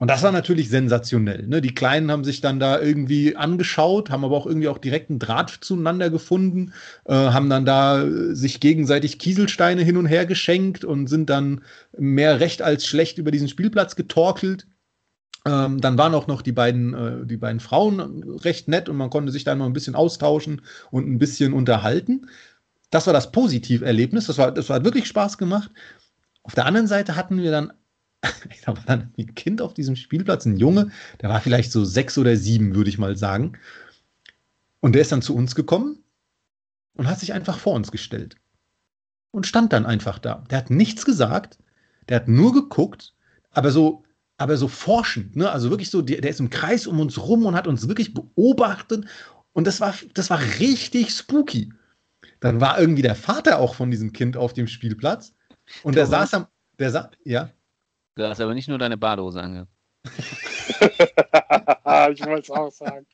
[0.00, 1.48] Und das war natürlich sensationell.
[1.48, 1.60] Ne?
[1.60, 5.18] Die Kleinen haben sich dann da irgendwie angeschaut, haben aber auch irgendwie auch direkt einen
[5.18, 6.72] Draht zueinander gefunden,
[7.04, 11.62] äh, haben dann da äh, sich gegenseitig Kieselsteine hin und her geschenkt und sind dann
[11.96, 14.68] mehr recht als schlecht über diesen Spielplatz getorkelt.
[15.44, 19.10] Ähm, dann waren auch noch die beiden, äh, die beiden Frauen recht nett und man
[19.10, 22.28] konnte sich da noch ein bisschen austauschen und ein bisschen unterhalten.
[22.90, 24.26] Das war das Positiverlebnis.
[24.26, 25.70] Das, war, das hat wirklich Spaß gemacht.
[26.44, 27.72] Auf der anderen Seite hatten wir dann
[28.64, 32.18] da war dann ein Kind auf diesem Spielplatz, ein Junge, der war vielleicht so sechs
[32.18, 33.56] oder sieben, würde ich mal sagen.
[34.80, 36.02] Und der ist dann zu uns gekommen
[36.94, 38.36] und hat sich einfach vor uns gestellt.
[39.30, 40.44] Und stand dann einfach da.
[40.50, 41.58] Der hat nichts gesagt,
[42.08, 43.14] der hat nur geguckt,
[43.50, 44.04] aber so,
[44.36, 45.50] aber so forschend, ne?
[45.50, 48.14] Also wirklich so, der, der ist im Kreis um uns rum und hat uns wirklich
[48.14, 49.04] beobachtet.
[49.52, 51.72] Und das war, das war richtig spooky.
[52.40, 55.34] Dann war irgendwie der Vater auch von diesem Kind auf dem Spielplatz.
[55.82, 56.46] Und der saß am,
[56.78, 57.50] der sa ja.
[58.18, 59.70] Du hast aber nicht nur deine Badehose angehabt.
[60.04, 63.06] ich wollte es auch sagen.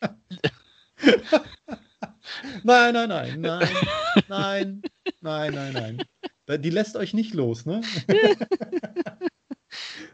[2.62, 3.68] Nein, nein, nein, nein,
[4.28, 4.82] nein,
[5.20, 6.02] nein, nein,
[6.48, 6.62] nein.
[6.62, 7.82] Die lässt euch nicht los, ne?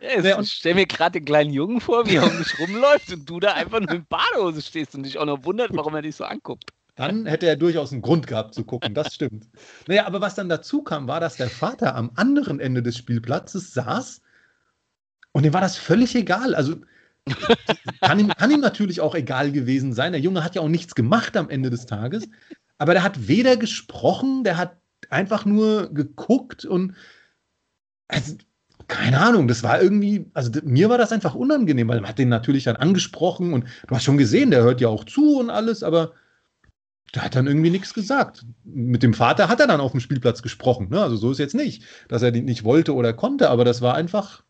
[0.00, 2.59] Ja, Ja, und- ich stell mir gerade den kleinen Jungen vor, wie er um dich
[2.59, 5.94] rumläuft und du da einfach nur in Badehose stehst und dich auch noch wundert, warum
[5.94, 6.70] er dich so anguckt.
[6.96, 9.46] Dann hätte er durchaus einen Grund gehabt zu gucken, das stimmt.
[9.87, 13.72] Naja, aber was dann dazu kam, war, dass der Vater am anderen Ende des Spielplatzes
[13.72, 14.22] saß
[15.33, 16.55] und dem war das völlig egal.
[16.55, 16.77] Also
[18.01, 20.12] kann ihm, kann ihm natürlich auch egal gewesen sein.
[20.12, 22.29] Der Junge hat ja auch nichts gemacht am Ende des Tages,
[22.79, 24.77] aber der hat weder gesprochen, der hat
[25.11, 26.95] einfach nur geguckt und
[28.09, 28.37] also,
[28.88, 32.29] keine Ahnung, das war irgendwie, also mir war das einfach unangenehm, weil man hat den
[32.29, 35.83] natürlich dann angesprochen und du hast schon gesehen, der hört ja auch zu und alles,
[35.83, 36.12] aber
[37.14, 38.45] der hat dann irgendwie nichts gesagt.
[38.64, 40.88] Mit dem Vater hat er dann auf dem Spielplatz gesprochen.
[40.90, 41.01] Ne?
[41.03, 43.95] Also so ist jetzt nicht, dass er den nicht wollte oder konnte, aber das war
[43.95, 44.43] einfach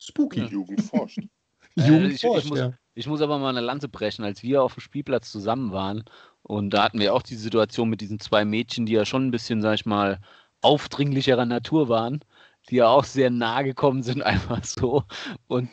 [0.00, 0.42] spooky.
[0.46, 1.18] Jugend forscht.
[1.76, 2.72] Äh, Jugend ich- ich forscht, muss- ja.
[2.94, 6.02] Ich muss aber mal eine Lanze brechen, als wir auf dem Spielplatz zusammen waren
[6.42, 9.30] und da hatten wir auch die Situation mit diesen zwei Mädchen, die ja schon ein
[9.30, 10.20] bisschen, sag ich mal,
[10.62, 12.20] aufdringlicherer Natur waren,
[12.68, 15.04] die ja auch sehr nahe gekommen sind, einfach so
[15.46, 15.70] und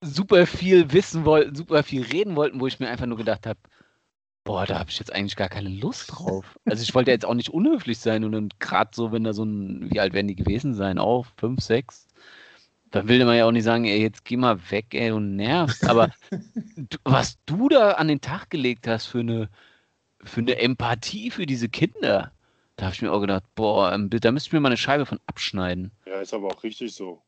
[0.00, 3.60] super viel wissen wollten, super viel reden wollten, wo ich mir einfach nur gedacht habe,
[4.44, 6.58] boah, da habe ich jetzt eigentlich gar keine Lust drauf.
[6.64, 9.44] Also ich wollte jetzt auch nicht unhöflich sein und dann gerade so, wenn da so
[9.44, 12.06] ein, wie alt werden die gewesen sein, auch fünf, sechs,
[12.94, 15.84] dann will man ja auch nicht sagen, ey, jetzt geh mal weg, ey, du nervst.
[15.88, 16.12] Aber
[16.76, 19.50] du, was du da an den Tag gelegt hast für eine,
[20.22, 22.30] für eine Empathie für diese Kinder,
[22.76, 25.06] da habe ich mir auch gedacht, boah, ähm, da müsste ich mir mal eine Scheibe
[25.06, 25.90] von abschneiden.
[26.06, 27.20] Ja, ist aber auch richtig so.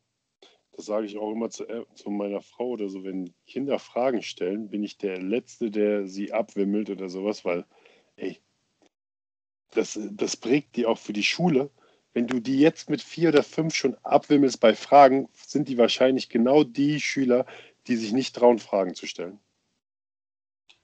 [0.77, 4.23] Das sage ich auch immer zu, äh, zu meiner Frau oder so, wenn Kinder Fragen
[4.23, 7.65] stellen, bin ich der Letzte, der sie abwimmelt oder sowas, weil,
[8.15, 8.39] ey,
[9.73, 11.71] das, das prägt die auch für die Schule.
[12.17, 16.31] Wenn du die jetzt mit vier oder fünf schon abwimmelst bei Fragen, sind die wahrscheinlich
[16.31, 17.45] genau die Schüler,
[17.89, 19.39] die sich nicht trauen, Fragen zu stellen.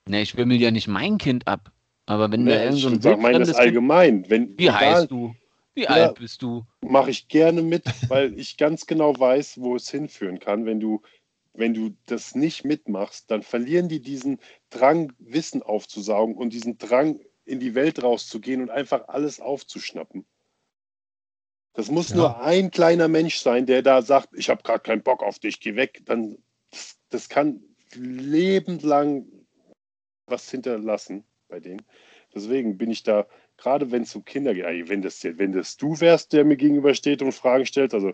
[0.06, 1.72] Ne, ich wimmel ja nicht mein Kind ab.
[2.04, 4.28] Aber wenn da Nee, irgend ich so ein sag, meine das allgemein.
[4.28, 5.34] Wenn, wie heißt du?
[5.74, 5.88] Wie Ja.
[5.88, 6.66] alt bist du?
[6.82, 10.66] mache ich gerne mit, weil ich ganz genau weiß, wo es hinführen kann.
[10.66, 11.00] Wenn du,
[11.54, 17.20] wenn du das nicht mitmachst, dann verlieren die diesen Drang, Wissen aufzusaugen und diesen Drang,
[17.46, 20.26] in die Welt rauszugehen und einfach alles aufzuschnappen.
[21.74, 22.16] Das muss Ja.
[22.16, 25.60] nur ein kleiner Mensch sein, der da sagt, ich habe gerade keinen Bock auf dich,
[25.60, 26.02] geh weg.
[26.04, 26.38] Dann
[27.10, 27.62] das, kann
[27.94, 29.26] lebenslang
[30.26, 31.82] was hinterlassen bei denen.
[32.34, 33.26] Deswegen bin ich da,
[33.58, 37.20] gerade wenn es um Kinder geht, wenn das, wenn das du wärst, der mir gegenübersteht
[37.20, 38.12] und Fragen stellt, also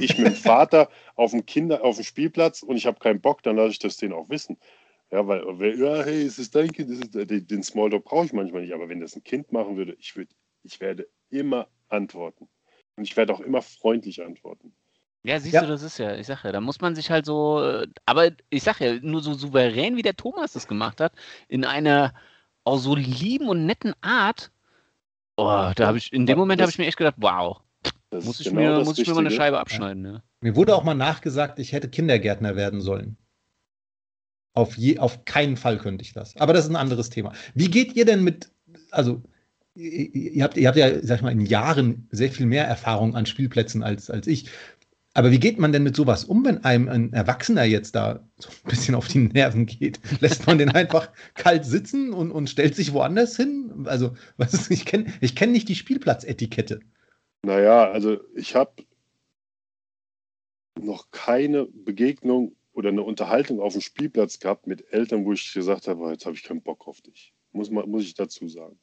[0.00, 3.42] ich mit dem Vater auf dem Kinder, auf dem Spielplatz und ich habe keinen Bock,
[3.42, 4.58] dann lasse ich das denen auch wissen.
[5.10, 8.74] Ja, weil, ja, hey, es ist dein Kind, ist, den Smalltalk brauche ich manchmal nicht,
[8.74, 10.28] aber wenn das ein Kind machen würde, ich, würd,
[10.64, 12.48] ich werde immer antworten.
[12.98, 14.72] Und ich werde auch immer freundlich antworten.
[15.22, 15.62] Ja, siehst ja.
[15.62, 18.30] du, das ist ja, ich sag ja, da muss man sich halt so, äh, aber
[18.50, 21.12] ich sag ja, nur so souverän, wie der Thomas das gemacht hat,
[21.46, 22.12] in einer
[22.64, 24.50] auch so lieben und netten Art,
[25.36, 27.60] oh, da habe ich, in dem Moment habe ich mir echt gedacht, wow,
[28.10, 30.04] muss ich, genau mir, muss ich mir mal eine Scheibe abschneiden.
[30.04, 30.12] Ja.
[30.12, 30.22] Ne?
[30.40, 33.16] Mir wurde auch mal nachgesagt, ich hätte Kindergärtner werden sollen.
[34.54, 36.36] Auf, je, auf keinen Fall könnte ich das.
[36.36, 37.32] Aber das ist ein anderes Thema.
[37.54, 38.50] Wie geht ihr denn mit,
[38.90, 39.22] also
[39.78, 43.26] ihr habt, ihr habt ja, sag ich mal, in Jahren sehr viel mehr Erfahrung an
[43.26, 44.50] Spielplätzen als, als ich.
[45.14, 48.50] Aber wie geht man denn mit sowas um, wenn einem ein Erwachsener jetzt da so
[48.50, 50.00] ein bisschen auf die Nerven geht?
[50.20, 53.84] Lässt man den einfach kalt sitzen und, und stellt sich woanders hin?
[53.86, 56.80] Also, was ist, ich kenne ich kenn nicht die Spielplatzetikette.
[57.42, 58.72] Naja, also ich habe
[60.80, 65.88] noch keine Begegnung oder eine Unterhaltung auf dem Spielplatz gehabt mit Eltern, wo ich gesagt
[65.88, 67.34] habe, jetzt habe ich keinen Bock auf dich.
[67.50, 68.78] Muss, man, muss ich dazu sagen.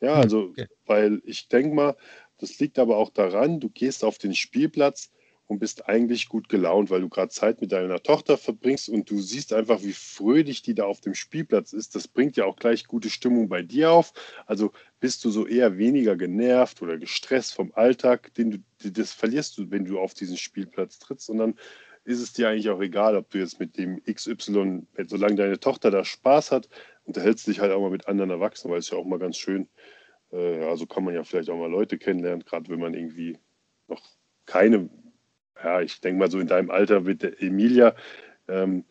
[0.00, 0.66] Ja, hm, also, okay.
[0.86, 1.96] weil ich denke mal,
[2.38, 5.10] das liegt aber auch daran, du gehst auf den Spielplatz
[5.50, 9.18] und bist eigentlich gut gelaunt, weil du gerade Zeit mit deiner Tochter verbringst und du
[9.20, 11.96] siehst einfach, wie fröhlich die da auf dem Spielplatz ist.
[11.96, 14.12] Das bringt ja auch gleich gute Stimmung bei dir auf.
[14.46, 19.58] Also bist du so eher weniger genervt oder gestresst vom Alltag, den du, das verlierst
[19.58, 21.28] du, wenn du auf diesen Spielplatz trittst.
[21.30, 21.56] Dann
[22.04, 25.90] ist es dir eigentlich auch egal, ob du jetzt mit dem XY, solange deine Tochter
[25.90, 26.68] da Spaß hat,
[27.04, 29.68] unterhältst dich halt auch mal mit anderen Erwachsenen, weil es ja auch mal ganz schön,
[30.32, 33.38] äh, also kann man ja vielleicht auch mal Leute kennenlernen, gerade wenn man irgendwie
[33.88, 34.02] noch
[34.46, 34.88] keine
[35.62, 37.94] ja, ich denke mal so in deinem Alter mit der Emilia,
[38.48, 38.84] ähm,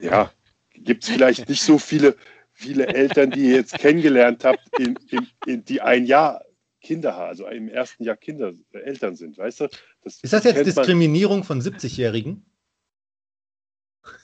[0.00, 0.30] ja,
[0.72, 2.16] gibt es vielleicht nicht so viele,
[2.52, 6.44] viele Eltern, die ihr jetzt kennengelernt habt, in, in, in, die ein Jahr
[6.84, 9.68] Kinder haben, also im ersten Jahr Kinder, äh, Eltern sind, weißt du?
[10.02, 12.44] Das ist das jetzt Diskriminierung man, von 70-Jährigen?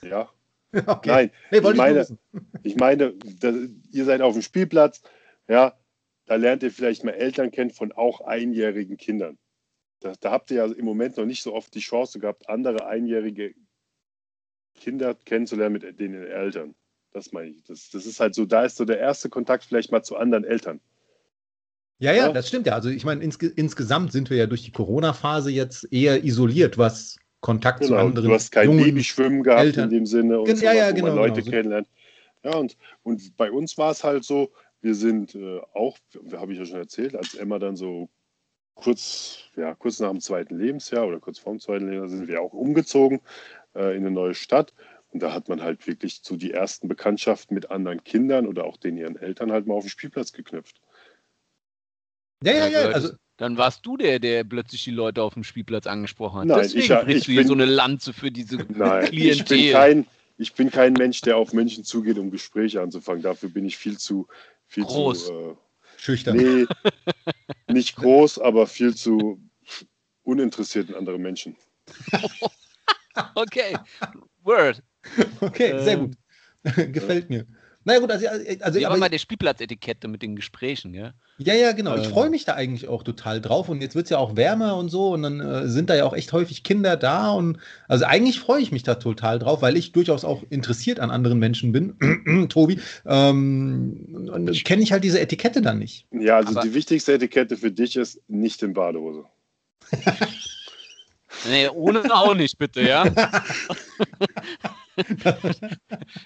[0.01, 0.29] Ja.
[0.73, 1.09] Okay.
[1.09, 2.07] Nein, nee, ich, meine,
[2.63, 3.55] ich meine, das,
[3.91, 5.01] ihr seid auf dem Spielplatz,
[5.49, 5.77] ja,
[6.27, 9.37] da lernt ihr vielleicht mal Eltern kennen von auch einjährigen Kindern
[10.01, 12.87] da, da, habt ihr ja im Moment noch nicht so oft die Chance gehabt, andere
[12.87, 13.53] einjährige
[14.75, 16.75] Kinder kennenzulernen mit den Eltern.
[17.13, 17.63] Das meine ich.
[17.63, 20.43] Das, das ist halt so, da ist so der erste Kontakt vielleicht mal zu anderen
[20.43, 20.81] Eltern.
[22.01, 22.73] Ja, ja, das stimmt ja.
[22.73, 27.17] Also ich meine, insge insgesamt sind wir ja durch die Corona-Phase jetzt eher isoliert, was
[27.41, 28.29] Kontakt genau, zu anderen.
[28.29, 29.83] Du hast kein Babyschwimmen gehabt Eltern.
[29.85, 31.51] in dem Sinne und ja, ja, genau, Leute genau.
[31.51, 31.87] kennenlernen.
[32.43, 35.95] Ja, und, und bei uns war es halt so, wir sind äh, auch,
[36.33, 38.09] habe ich ja schon erzählt, als Emma dann so
[38.73, 42.41] kurz, ja, kurz nach dem zweiten Lebensjahr oder kurz vor dem zweiten Lebensjahr sind wir
[42.41, 43.21] auch umgezogen
[43.75, 44.73] äh, in eine neue Stadt.
[45.11, 48.77] Und da hat man halt wirklich so die ersten Bekanntschaften mit anderen Kindern oder auch
[48.77, 50.81] den ihren Eltern halt mal auf den Spielplatz geknüpft.
[52.43, 52.79] Ja, ja, ja.
[52.89, 56.45] Also, dann warst du der, der plötzlich die Leute auf dem Spielplatz angesprochen hat.
[56.47, 59.57] Nein, Deswegen ich, brichst ich du hier bin, so eine Lanze für diese nein, Klientel.
[59.57, 63.23] Ich bin, kein, ich bin kein Mensch, der auf Menschen zugeht, um Gespräche anzufangen.
[63.23, 64.27] Dafür bin ich viel zu,
[64.67, 65.27] viel Groß.
[65.27, 65.55] zu äh,
[65.97, 66.37] Schüchtern.
[66.37, 66.65] Nee,
[67.67, 69.39] nicht groß, aber viel zu
[70.23, 71.55] uninteressiert in andere Menschen.
[73.35, 73.77] okay,
[74.43, 74.81] Word.
[75.39, 76.11] Okay, sehr ähm,
[76.63, 76.93] gut.
[76.93, 77.45] Gefällt mir.
[77.83, 78.27] Naja gut, also,
[78.59, 81.13] also ja, aber mal der Spielplatzetikette mit den Gesprächen, ja.
[81.39, 81.95] Ja, ja, genau.
[81.95, 82.11] Ich ähm.
[82.11, 83.69] freue mich da eigentlich auch total drauf.
[83.69, 85.09] Und jetzt wird es ja auch wärmer und so.
[85.09, 87.31] Und dann äh, sind da ja auch echt häufig Kinder da.
[87.31, 91.09] Und also eigentlich freue ich mich da total drauf, weil ich durchaus auch interessiert an
[91.09, 92.47] anderen Menschen bin.
[92.49, 92.79] Tobi.
[93.05, 96.05] Ähm, und kenne ich halt diese Etikette dann nicht.
[96.11, 99.25] Ja, also aber die wichtigste Etikette für dich ist nicht in Badehose.
[101.47, 103.05] nee, ohne auch nicht, bitte, ja.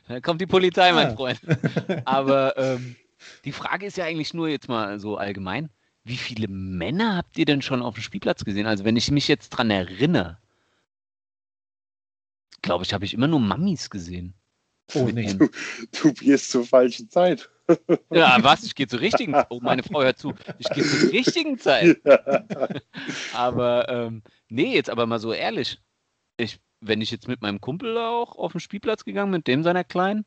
[0.08, 1.16] da kommt die Polizei, mein ja.
[1.16, 1.40] Freund.
[2.06, 2.96] Aber ähm,
[3.44, 5.70] die Frage ist ja eigentlich nur jetzt mal so allgemein.
[6.04, 8.68] Wie viele Männer habt ihr denn schon auf dem Spielplatz gesehen?
[8.68, 10.38] Also, wenn ich mich jetzt dran erinnere,
[12.62, 14.34] glaube ich, habe ich immer nur Mammis gesehen.
[14.94, 15.34] Oh nee.
[15.34, 15.50] Du,
[16.02, 17.50] du gehst zur falschen Zeit.
[18.12, 18.64] Ja, was?
[18.64, 19.48] Ich gehe zur richtigen Zeit.
[19.50, 20.34] Oh, meine Frau hört zu.
[20.60, 21.98] Ich gehe zur richtigen Zeit.
[22.06, 22.68] Ja.
[23.34, 25.82] Aber ähm, nee, jetzt aber mal so ehrlich.
[26.38, 29.64] Ich wenn ich jetzt mit meinem Kumpel auch auf den Spielplatz gegangen bin, mit dem
[29.64, 30.26] seiner Kleinen,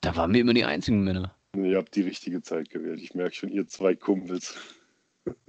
[0.00, 1.34] da waren wir immer die einzigen Männer.
[1.56, 3.00] Ihr habt die richtige Zeit gewählt.
[3.00, 4.56] Ich merke schon, ihr zwei Kumpels.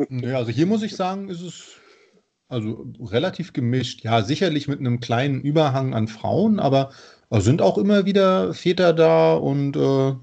[0.10, 1.76] Ja, also hier muss ich sagen, ist es
[2.48, 4.04] also relativ gemischt.
[4.04, 6.92] Ja, sicherlich mit einem kleinen Überhang an Frauen, aber
[7.32, 10.14] sind auch immer wieder Väter da und äh,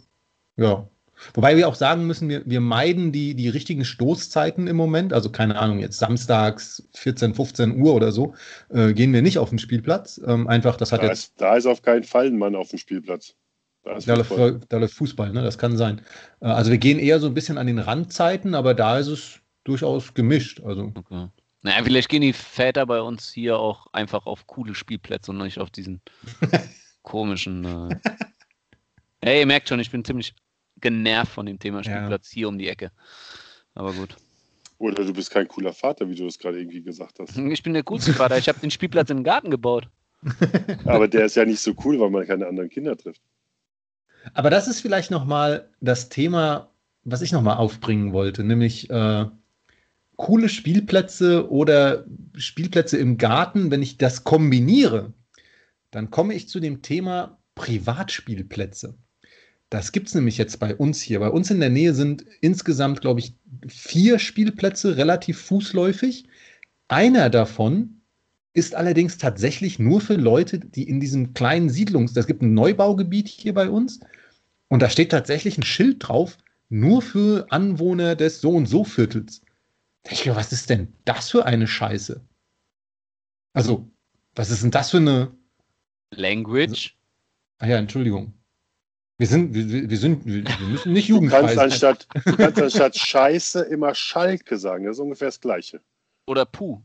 [0.56, 0.88] ja.
[1.34, 5.12] Wobei wir auch sagen müssen, wir, wir meiden die, die richtigen Stoßzeiten im Moment.
[5.12, 8.34] Also keine Ahnung, jetzt samstags 14, 15 Uhr oder so,
[8.70, 10.20] äh, gehen wir nicht auf den Spielplatz.
[10.26, 11.18] Ähm, einfach, das hat Da jetzt.
[11.18, 13.34] ist, da ist auf keinen Fall ein Mann auf dem Spielplatz.
[13.84, 14.60] Da ist Da läuft, Fußball.
[14.68, 15.42] da läuft Fußball, ne?
[15.42, 16.00] das kann sein.
[16.40, 19.40] Äh, Also wir gehen eher so ein bisschen an den Randzeiten, aber da ist es
[19.64, 20.60] durchaus gemischt.
[20.64, 21.28] Also Okay.
[21.64, 25.58] Naja, vielleicht gehen die Väter bei uns hier auch einfach auf coole Spielplätze und nicht
[25.60, 26.00] auf diesen
[27.02, 27.64] komischen.
[27.90, 27.96] Äh...
[29.24, 30.34] Hey, ihr merkt schon, ich bin ziemlich
[30.82, 31.84] genervt von dem Thema Ja.
[31.84, 32.90] Spielplatz hier um die Ecke.
[33.74, 34.16] Aber gut.
[34.78, 37.36] Oder du bist kein cooler Vater, wie du es gerade irgendwie gesagt hast.
[37.36, 38.36] Ich bin der coolste Vater.
[38.36, 39.88] Ich habe den Spielplatz in den Garten gebaut.
[40.84, 43.22] Aber der ist ja nicht so cool, weil man keine anderen Kinder trifft.
[44.34, 46.70] Aber das ist vielleicht nochmal das Thema,
[47.04, 49.26] was ich nochmal aufbringen wollte, nämlich äh,
[50.16, 52.04] coole Spielplätze oder
[52.36, 53.70] Spielplätze im Garten.
[53.70, 55.12] Wenn ich das kombiniere,
[55.90, 58.96] dann komme ich zu dem Thema Privatspielplätze.
[59.72, 61.20] Das gibt es nämlich jetzt bei uns hier.
[61.20, 63.32] Bei uns in der Nähe sind insgesamt, glaube ich,
[63.68, 66.28] vier Spielplätze relativ fußläufig.
[66.88, 68.02] Einer davon
[68.52, 72.14] ist allerdings tatsächlich nur für Leute, die in diesem kleinen Siedlungs...
[72.14, 74.00] Es gibt ein Neubaugebiet hier bei uns
[74.68, 76.36] und da steht tatsächlich ein Schild drauf,
[76.68, 79.40] nur für Anwohner des so und so Viertels.
[80.10, 82.20] Ich mir, was ist denn das für eine Scheiße?
[83.54, 83.90] Also,
[84.34, 85.32] was ist denn das für eine...
[86.10, 86.94] Language.
[87.56, 88.34] Ah ja, Entschuldigung.
[89.22, 91.66] Wir sind, wir, wir sind, wir, müssen nicht jugendfrei sein.
[91.66, 94.84] anstatt, du kannst anstatt Scheiße immer Schalke sagen.
[94.86, 95.80] Das ist ungefähr das Gleiche.
[96.26, 96.82] Oder Puh.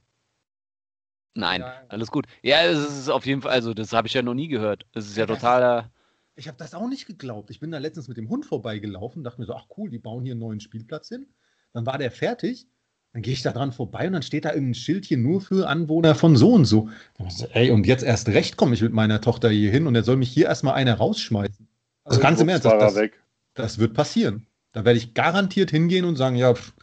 [1.33, 1.81] Nein, Ja.
[1.89, 2.27] alles gut.
[2.43, 4.85] Ja, es ist auf jeden Fall, also das habe ich ja noch nie gehört.
[4.93, 5.89] Es ist ja totaler.
[6.35, 7.49] Ich habe das auch nicht geglaubt.
[7.49, 10.23] Ich bin da letztens mit dem Hund vorbeigelaufen, dachte mir so, ach cool, die bauen
[10.23, 11.25] hier einen neuen Spielplatz hin.
[11.73, 12.67] Dann war der fertig.
[13.13, 16.13] Dann gehe ich da dran vorbei und dann steht da irgendein Schildchen nur für Anwohner
[16.13, 16.87] von so und so.
[17.17, 17.55] Dann ich.
[17.55, 20.17] Ey, und jetzt erst recht komme ich mit meiner Tochter hier hin und er soll
[20.17, 21.66] mich hier erstmal einer rausschmeißen.
[22.07, 23.21] Also ganz im Ernst, das, das, weg.
[23.53, 24.47] das wird passieren.
[24.71, 26.73] Da werde ich garantiert hingehen und sagen, ja, pff,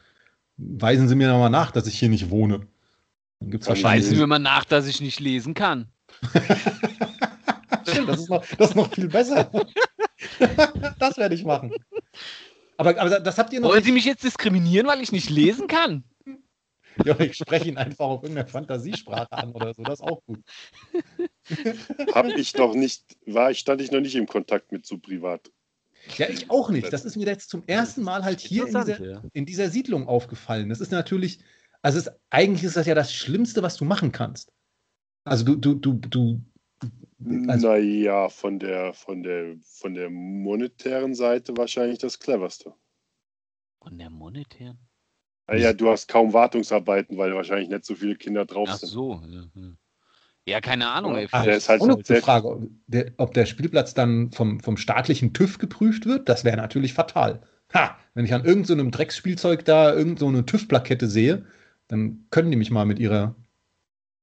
[0.56, 2.66] weisen Sie mir nochmal nach, dass ich hier nicht wohne.
[3.40, 4.06] Dann gibt es Kann ich wahrscheinlich.
[4.06, 5.88] Weisen wir mal nach, dass ich nicht lesen kann.
[7.88, 9.50] Stimmt, das ist noch, das ist noch viel besser.
[10.98, 11.72] das werde ich machen.
[12.76, 13.70] Aber, aber das habt ihr noch.
[13.70, 16.04] Wollen Sie mich jetzt diskriminieren, weil ich nicht lesen kann?
[17.04, 19.82] Ja, ich spreche ihn einfach auf irgendeiner Fantasiesprache an oder so.
[19.82, 20.40] Das ist auch gut.
[22.12, 25.50] Hab ich noch nicht, war ich, stand ich noch nicht im Kontakt mit zu privat.
[26.16, 26.92] Ja, ich auch nicht.
[26.92, 30.68] Das ist mir jetzt zum ersten Mal halt hier in dieser, in dieser Siedlung aufgefallen.
[30.68, 31.40] Das ist natürlich,
[31.82, 34.52] also es, eigentlich ist das ja das Schlimmste, was du machen kannst.
[35.24, 36.40] Also du, du, du, du.
[37.48, 42.74] Also, naja, von der, von, der, von der monetären Seite wahrscheinlich das cleverste.
[43.82, 44.78] Von der monetären?
[45.46, 48.88] Naja, du hast kaum Wartungsarbeiten, weil wahrscheinlich nicht so viele Kinder drauf Ach sind.
[48.88, 49.22] so.
[50.46, 51.16] Ja, keine Ahnung.
[51.16, 54.30] Ey, ah, der ist halt auch noch die Frage, ob der, ob der Spielplatz dann
[54.32, 57.42] vom, vom staatlichen TÜV geprüft wird, das wäre natürlich fatal.
[57.72, 61.46] Ha, wenn ich an irgendeinem so Drecksspielzeug da irgendeine so eine TÜV-Plakette sehe,
[61.88, 63.34] dann können die mich mal mit ihrer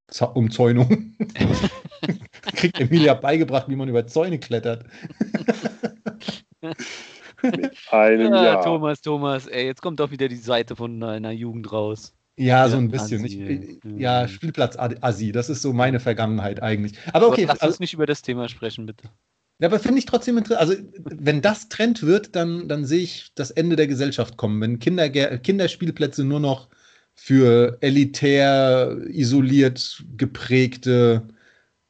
[0.07, 1.15] Za- Umzäunung.
[2.55, 4.85] Kriegt Emilia beigebracht, wie man über Zäune klettert.
[7.41, 8.63] Mit einem ja, Jahr.
[8.63, 12.13] Thomas, Thomas, ey, jetzt kommt doch wieder die Seite von deiner Jugend raus.
[12.37, 13.25] Ja, so ein bisschen.
[13.25, 14.27] Ich, ja, ja.
[14.27, 16.93] Spielplatz-Assi, das ist so meine Vergangenheit eigentlich.
[17.13, 19.09] Aber okay, Aber lass also, uns nicht über das Thema sprechen, bitte.
[19.59, 20.71] Ja, aber finde ich trotzdem interessant.
[20.71, 24.59] Also, wenn das Trend wird, dann, dann sehe ich das Ende der Gesellschaft kommen.
[24.59, 26.67] Wenn Kinder, Kinderspielplätze nur noch
[27.13, 31.27] für elitär, isoliert geprägte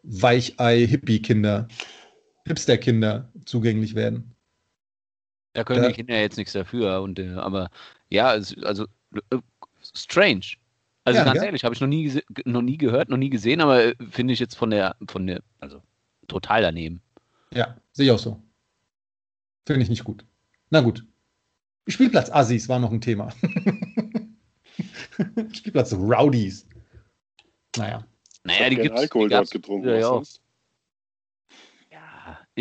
[0.03, 1.67] Weichei-Hippie-Kinder,
[2.45, 4.35] Hipster-Kinder zugänglich werden.
[5.53, 7.01] Da können die Kinder jetzt nichts dafür.
[7.01, 7.69] Und, äh, aber
[8.09, 8.85] ja, es, also
[9.31, 9.37] äh,
[9.93, 10.45] strange.
[11.03, 11.45] Also Ja, ganz ja.
[11.45, 14.39] ehrlich, habe ich noch nie, noch nie gehört, noch nie gesehen, aber äh, finde ich
[14.39, 15.81] jetzt von der, von der, also
[16.27, 17.01] total daneben.
[17.53, 18.41] Ja, sehe ich auch so.
[19.65, 20.25] Finde ich nicht gut.
[20.69, 21.05] Na gut.
[21.87, 23.33] Spielplatz-Assis war noch ein Thema.
[25.53, 26.67] Spielplatz-Rowdies.
[27.75, 28.05] Naja.
[28.43, 28.99] Naja, ich die gibt's.
[28.99, 29.87] Alkohol die dort getrunken.
[29.87, 30.41] was ja sonst?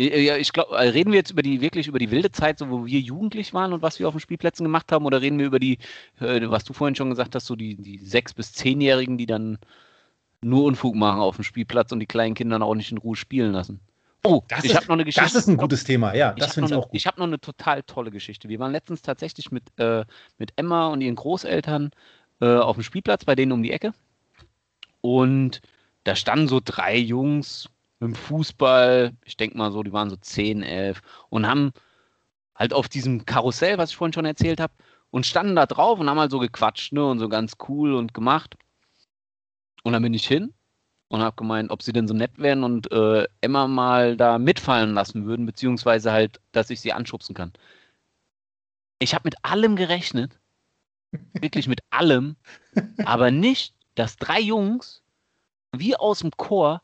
[0.03, 2.59] Ja, Äh, ja, ich glaube, reden wir jetzt über die wirklich über die wilde Zeit,
[2.59, 5.39] so wo wir jugendlich waren und was wir auf den Spielplätzen gemacht haben, oder reden
[5.39, 5.77] wir über die,
[6.19, 9.57] äh, was du vorhin schon gesagt hast, so die, die sechs bis zehnjährigen, die dann
[10.41, 13.15] nur Unfug machen auf dem Spielplatz und die kleinen Kinder dann auch nicht in Ruhe
[13.15, 13.79] spielen lassen?
[14.23, 15.23] Oh, Das ich habe noch eine Geschichte.
[15.33, 16.33] Das ist ein gutes Thema, ja.
[16.35, 16.95] Ich Das habe finde ich noch, auch eine- gut.
[16.97, 18.49] ich hab noch eine total tolle Geschichte.
[18.49, 20.05] Wir waren letztens tatsächlich mit, äh,
[20.37, 21.91] mit Emma und ihren Großeltern
[22.39, 23.93] äh, auf dem Spielplatz bei denen um die Ecke.
[25.01, 25.61] Und
[26.03, 27.69] da standen so drei Jungs
[28.01, 31.71] dem Fußball, ich denke mal so, die waren so 10, 11 und haben
[32.55, 34.73] halt auf diesem Karussell, was ich vorhin schon erzählt habe,
[35.11, 38.13] und standen da drauf und haben halt so gequatscht ne, und so ganz cool und
[38.13, 38.55] gemacht.
[39.83, 40.53] Und dann bin ich hin
[41.09, 44.93] und habe gemeint, ob sie denn so nett wären und äh, Emma mal da mitfallen
[44.93, 47.51] lassen würden, beziehungsweise halt, dass ich sie anschubsen kann.
[48.99, 50.39] ich habe mit allem gerechnet.
[51.33, 52.37] Wirklich mit allem.
[53.05, 55.03] Aber nicht, dass drei Jungs,
[55.73, 56.81] wie aus dem Chor,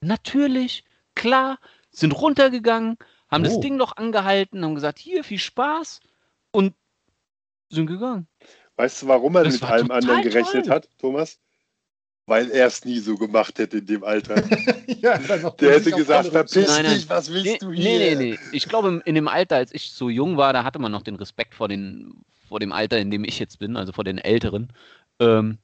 [0.00, 0.84] natürlich,
[1.14, 1.58] klar,
[1.90, 2.96] sind runtergegangen,
[3.30, 3.60] haben das Oh.
[3.60, 6.00] Ding noch angehalten, haben gesagt, hier, viel Spaß
[6.50, 6.74] und
[7.70, 8.26] sind gegangen.
[8.76, 10.74] Weißt du, warum er Das mit war allem total anderen gerechnet toll.
[10.74, 11.38] hat, Thomas?
[12.26, 14.36] Weil er es nie so gemacht hätte in dem Alter.
[14.86, 16.94] ja, dann noch Der hätte gesagt, verpiss Nein, nein.
[16.94, 18.16] dich, was willst Nee, du nee, hier?
[18.16, 18.38] nee, nee.
[18.52, 21.16] Ich glaube, in dem Alter, als ich so jung war, da hatte man noch den
[21.16, 24.72] Respekt vor, den, vor dem Alter, in dem ich jetzt bin, also vor den Älteren.
[25.20, 25.58] Ähm,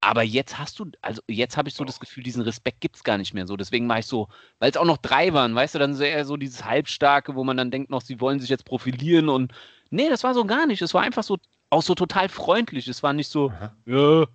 [0.00, 3.04] aber jetzt hast du, also jetzt habe ich so das Gefühl, diesen Respekt gibt es
[3.04, 3.56] gar nicht mehr so.
[3.56, 4.28] Deswegen war ich so,
[4.58, 7.44] weil es auch noch drei waren, weißt du, dann so eher so dieses Halbstarke, wo
[7.44, 9.52] man dann denkt noch, sie wollen sich jetzt profilieren und
[9.90, 10.82] nee, das war so gar nicht.
[10.82, 11.38] Es war einfach so,
[11.70, 12.88] auch so total freundlich.
[12.88, 13.74] Es war nicht so, Aha.
[13.86, 14.26] ja,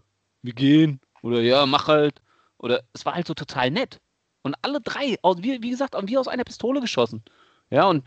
[0.41, 2.21] wir gehen oder ja, mach halt.
[2.57, 3.99] Oder es war halt so total nett.
[4.43, 7.23] Und alle drei, wie, wie gesagt, wie aus einer Pistole geschossen.
[7.69, 8.03] Ja, und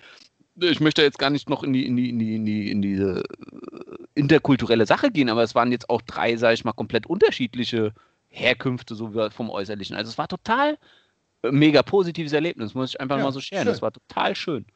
[0.61, 2.83] ich möchte jetzt gar nicht noch in die, in die, in die, in die, in
[2.83, 7.07] diese äh, interkulturelle Sache gehen, aber es waren jetzt auch drei, sage ich mal, komplett
[7.07, 7.93] unterschiedliche
[8.29, 9.97] Herkünfte, so wie vom Äußerlichen.
[9.97, 10.79] Also es war total
[11.43, 13.67] äh, mega positives Erlebnis, muss ich einfach Ja, mal so scheren.
[13.67, 14.67] Das war total schön.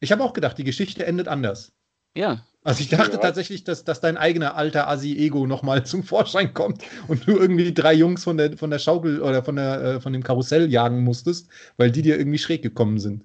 [0.00, 1.72] Ich habe auch gedacht, die Geschichte endet anders.
[2.16, 3.18] Ja, Also ich dachte Ja.
[3.18, 7.92] tatsächlich, dass, dass dein eigener alter Assi-Ego nochmal zum Vorschein kommt und du irgendwie drei
[7.94, 11.48] Jungs von der, von der Schaukel oder von, der, äh, von dem Karussell jagen musstest,
[11.76, 13.24] weil die dir irgendwie schräg gekommen sind.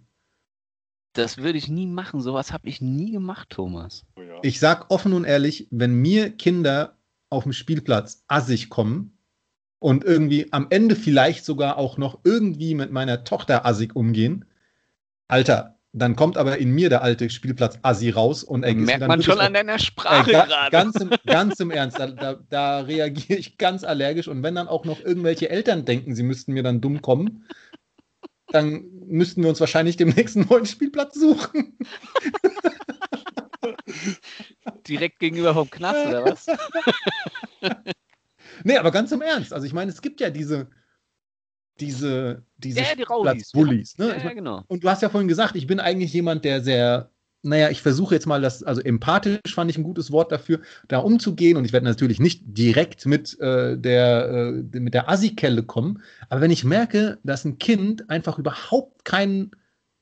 [1.14, 2.22] Das würde ich nie machen.
[2.22, 4.06] Sowas habe ich nie gemacht, Thomas.
[4.16, 4.40] Oh ja.
[4.44, 6.98] Ich sag offen und ehrlich, wenn mir Kinder
[7.30, 9.18] auf dem Spielplatz assig kommen
[9.80, 14.46] und irgendwie am Ende vielleicht sogar auch noch irgendwie mit meiner Tochter assig umgehen,
[15.28, 19.08] Alter, dann kommt aber in mir der alte Spielplatz Assi raus und er Merkt dann
[19.08, 20.72] man schon auch- an deiner Äh, Sprache ga, gerade.
[20.72, 24.28] ganz, im, ganz im Ernst, da, da, da reagiere ich ganz allergisch.
[24.28, 27.46] Und wenn dann auch noch irgendwelche Eltern denken, sie müssten mir dann dumm kommen,
[28.52, 31.78] dann müssten wir uns wahrscheinlich den nächsten neuen Spielplatz suchen.
[34.88, 36.48] Direkt gegenüber vom Knast, oder was?
[38.64, 39.54] Nee, aber ganz im Ernst.
[39.54, 40.70] Also ich meine, es gibt ja diese,
[41.80, 43.50] diese, diese Ja, die Rowdies.
[43.50, 43.98] Spielplatz-Bullies.
[43.98, 44.18] Ne?
[44.22, 44.64] Ja, genau.
[44.68, 48.16] und du hast ja vorhin gesagt, ich bin eigentlich jemand, der sehr, naja, ich versuche
[48.16, 51.58] jetzt mal das, also empathisch fand ich ein gutes Wort dafür, da umzugehen.
[51.58, 56.02] Und ich werde natürlich nicht direkt mit äh, der, äh, mit der Assi-Kelle kommen.
[56.30, 59.52] Aber wenn ich merke, dass ein Kind einfach überhaupt keinen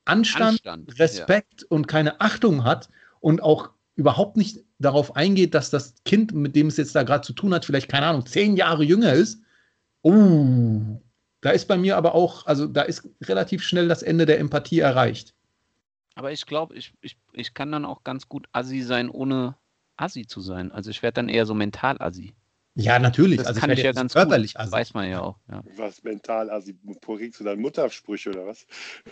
[0.04, 2.88] Anstand, Anstand, Respekt und keine Achtung hat
[3.20, 7.26] und auch überhaupt nicht darauf eingeht, dass das Kind, mit dem es jetzt da gerade
[7.26, 9.42] zu tun hat, vielleicht, keine Ahnung, zehn Jahre jünger ist.
[10.02, 11.00] Oh,
[11.40, 14.80] da ist bei mir aber auch, also da ist relativ schnell das Ende der Empathie
[14.80, 15.34] erreicht.
[16.18, 19.54] Aber ich glaube, ich, ich, ich kann dann auch ganz gut Assi sein, ohne
[19.96, 20.72] Assi zu sein.
[20.72, 22.34] Also ich werde dann eher so mental Assi.
[22.74, 23.36] Ja, natürlich.
[23.36, 24.62] Das also kann werd ich ja jetzt ganz körperlich gut.
[24.62, 24.72] assi.
[24.72, 25.36] Weiß man ja auch.
[25.48, 25.62] Ja.
[25.76, 28.66] Was mental, also kriegst du dann Muttersprüche oder was?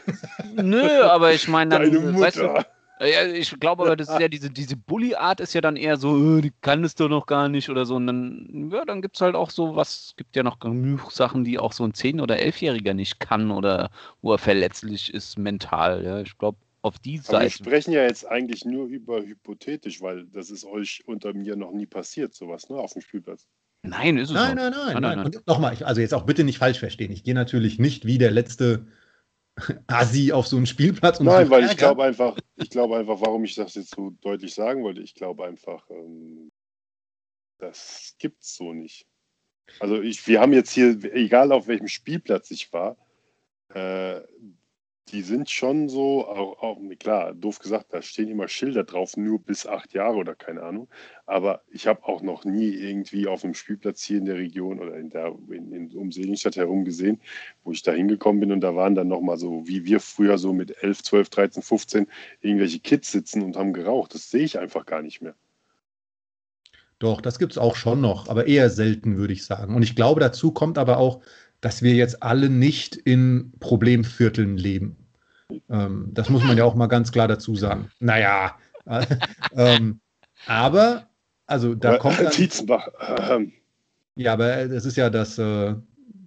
[0.57, 2.21] Nö, aber ich meine dann, Deine Mutter.
[2.21, 5.77] weißt du, ja, ich glaube aber, das ist ja diese, diese Bully-Art ist ja dann
[5.77, 7.95] eher so, äh, die kann es doch noch gar nicht oder so.
[7.95, 11.13] Und dann, ja, dann gibt es halt auch so was, es gibt ja noch genug
[11.13, 13.91] Sachen, die auch so ein 10- oder 11-Jähriger nicht kann oder
[14.23, 16.05] wo er verletzlich ist mental.
[16.05, 16.21] Ja.
[16.21, 17.51] Ich glaube, auf die Aber wir Seite.
[17.51, 21.87] sprechen ja jetzt eigentlich nur über hypothetisch, weil das ist euch unter mir noch nie
[21.87, 23.47] passiert, sowas, ne, auf dem Spielplatz.
[23.83, 25.17] Nein, ist es Nein, nein, nein, Nein, nein.
[25.19, 27.13] nein, Und nochmal, also jetzt auch bitte nicht falsch verstehen.
[27.13, 28.87] Ich gehe natürlich nicht wie der letzte
[29.87, 33.45] Assi auf so einen Spielplatz und Nein, weil ich glaube einfach, ich glaube einfach, warum
[33.45, 36.51] ich das jetzt so deutlich sagen wollte, ich glaube einfach, ähm,
[37.59, 39.07] das gibt's so nicht.
[39.81, 42.97] Also ich, wir haben jetzt hier, egal auf welchem Spielplatz ich war,
[43.75, 44.21] äh,
[45.09, 49.41] die sind schon so, auch, auch, klar, doof gesagt, da stehen immer Schilder drauf, nur
[49.41, 50.89] bis acht Jahre oder keine Ahnung.
[51.27, 54.97] Aber ich habe auch noch nie irgendwie auf einem Spielplatz hier in der Region oder
[54.97, 57.21] in der in, in, um Seligenstadt herum gesehen,
[57.63, 60.53] wo ich da hingekommen bin und da waren dann nochmal so, wie wir früher so
[60.53, 62.07] mit 11, 12, 13, 15
[62.41, 64.13] irgendwelche Kids sitzen und haben geraucht.
[64.15, 65.37] Das sehe ich einfach gar nicht mehr.
[66.99, 69.75] Doch, das gibt es auch schon noch, aber eher selten, würde ich sagen.
[69.75, 71.21] Und ich glaube, dazu kommt aber auch,
[71.67, 74.97] dass wir jetzt alle nicht in Problemvierteln leben.
[75.69, 77.91] Ähm, das muss man ja auch mal ganz klar dazu sagen.
[77.99, 78.55] Naja,
[78.85, 79.05] äh,
[79.57, 79.99] ähm,
[80.47, 81.09] aber,
[81.49, 82.87] also da kommt dann, Tietzenbach.
[83.19, 83.53] Ähm,
[84.15, 85.39] ja, aber das ist ja das.
[85.39, 85.75] Äh,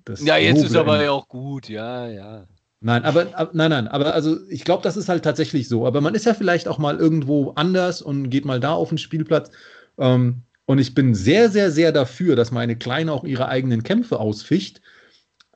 [0.03, 2.45] das Ja, jetzt ist noble aber ja auch gut, ja, ja.
[2.81, 5.87] Nein, aber, aber nein, nein, aber also ich glaube, das ist halt tatsächlich so.
[5.87, 8.97] Aber man ist ja vielleicht auch mal irgendwo anders und geht mal da auf den
[8.97, 9.51] Spielplatz.
[9.97, 14.19] Ähm, und ich bin sehr, sehr, sehr dafür, dass meine Kleine auch ihre eigenen Kämpfe
[14.19, 14.81] ausficht.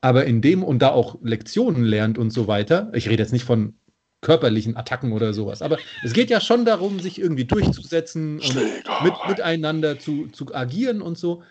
[0.04, 2.90] Aber in dem und da auch Lektionen lernt und so weiter.
[2.92, 3.72] Ich rede jetzt nicht von
[4.20, 5.62] körperlichen Attacken oder sowas.
[5.62, 8.54] Aber es geht ja schon darum, sich irgendwie durchzusetzen und
[9.02, 11.42] mit, miteinander zu, zu agieren und so.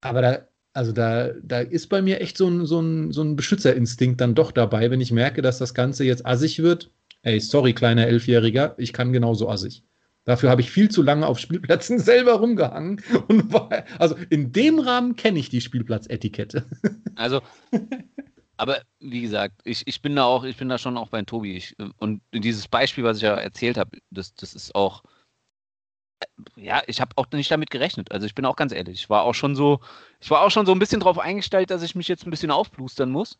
[0.00, 3.36] Aber da, also da, da ist bei mir echt so ein, so, ein, so ein
[3.36, 6.90] Beschützerinstinkt dann doch dabei, wenn ich merke, dass das Ganze jetzt assig wird.
[7.20, 9.84] Ey, sorry, kleiner Elfjähriger, ich kann genauso assig.
[10.24, 13.02] Dafür habe ich viel zu lange auf Spielplätzen selber rumgehangen.
[13.28, 16.66] Und war, also in dem Rahmen kenne ich die Spielplatzetikette.
[17.16, 17.42] Also,
[18.56, 21.56] aber wie gesagt, ich, ich bin da auch, ich bin da schon auch bei Tobi.
[21.56, 25.04] Ich, und dieses Beispiel, was ich ja erzählt habe, das, das ist auch,
[26.56, 28.10] ja, ich habe auch nicht damit gerechnet.
[28.10, 29.78] Also ich bin auch ganz ehrlich, ich war auch schon so,
[30.18, 32.50] ich war auch schon so ein bisschen drauf eingestellt, dass ich mich jetzt ein bisschen
[32.50, 33.38] aufblustern muss.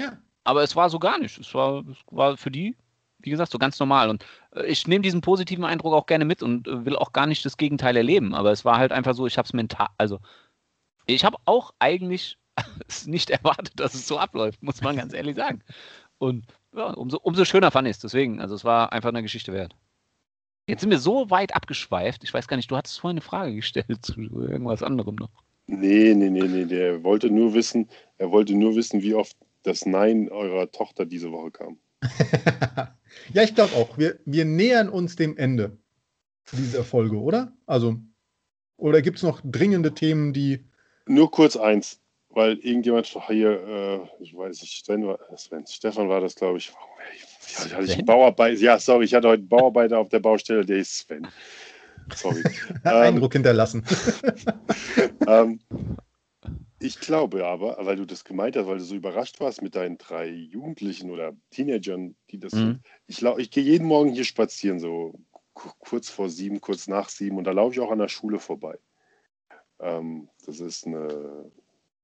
[0.00, 0.16] Ja.
[0.44, 1.38] Aber es war so gar nicht.
[1.38, 2.76] Es war, es war für die,
[3.18, 4.08] wie gesagt, so ganz normal.
[4.08, 7.26] Und äh, ich nehme diesen positiven Eindruck auch gerne mit und äh, will auch gar
[7.26, 8.34] nicht das Gegenteil erleben.
[8.34, 10.20] Aber es war halt einfach so, ich habe es mental, also
[11.06, 12.38] ich habe auch eigentlich
[13.06, 15.62] nicht erwartet, dass es so abläuft, muss man ganz ehrlich sagen.
[16.18, 18.00] Und ja, umso, umso schöner fand ich es.
[18.00, 19.74] Deswegen, also es war einfach eine Geschichte wert.
[20.66, 22.24] Jetzt sind wir so weit abgeschweift.
[22.24, 25.30] Ich weiß gar nicht, du hattest vorhin eine Frage gestellt zu irgendwas anderem noch.
[25.68, 26.64] Nee, nee, nee, nee.
[26.64, 27.88] Der wollte nur wissen,
[28.18, 31.78] er wollte nur wissen, wie oft das Nein eurer Tochter diese Woche kam.
[33.32, 33.98] ja, ich glaube auch.
[33.98, 35.76] Wir, wir nähern uns dem Ende
[36.52, 37.52] dieser Folge, oder?
[37.66, 37.96] Also,
[38.76, 40.64] oder gibt es noch dringende Themen, die.
[41.06, 42.00] Nur kurz eins,
[42.30, 46.72] weil irgendjemand hier, äh, ich weiß nicht, Sven war, Sven, Stefan war das, glaube ich.
[47.70, 48.60] Ja, hatte ich einen Bauarbeiter.
[48.60, 51.26] Ja, sorry, ich hatte heute einen Bauarbeiter auf der Baustelle, der ist Sven.
[52.14, 52.42] Sorry.
[52.84, 53.84] Eindruck ähm, hinterlassen.
[55.26, 55.60] ähm,
[56.78, 59.98] ich glaube aber, weil du das gemeint hast, weil du so überrascht warst mit deinen
[59.98, 62.58] drei Jugendlichen oder Teenagern, die das mhm.
[62.58, 62.80] sind.
[63.06, 65.18] Ich, ich gehe jeden Morgen hier spazieren, so
[65.54, 68.78] kurz vor sieben, kurz nach sieben, und da laufe ich auch an der Schule vorbei.
[69.78, 71.50] Ähm, das ist eine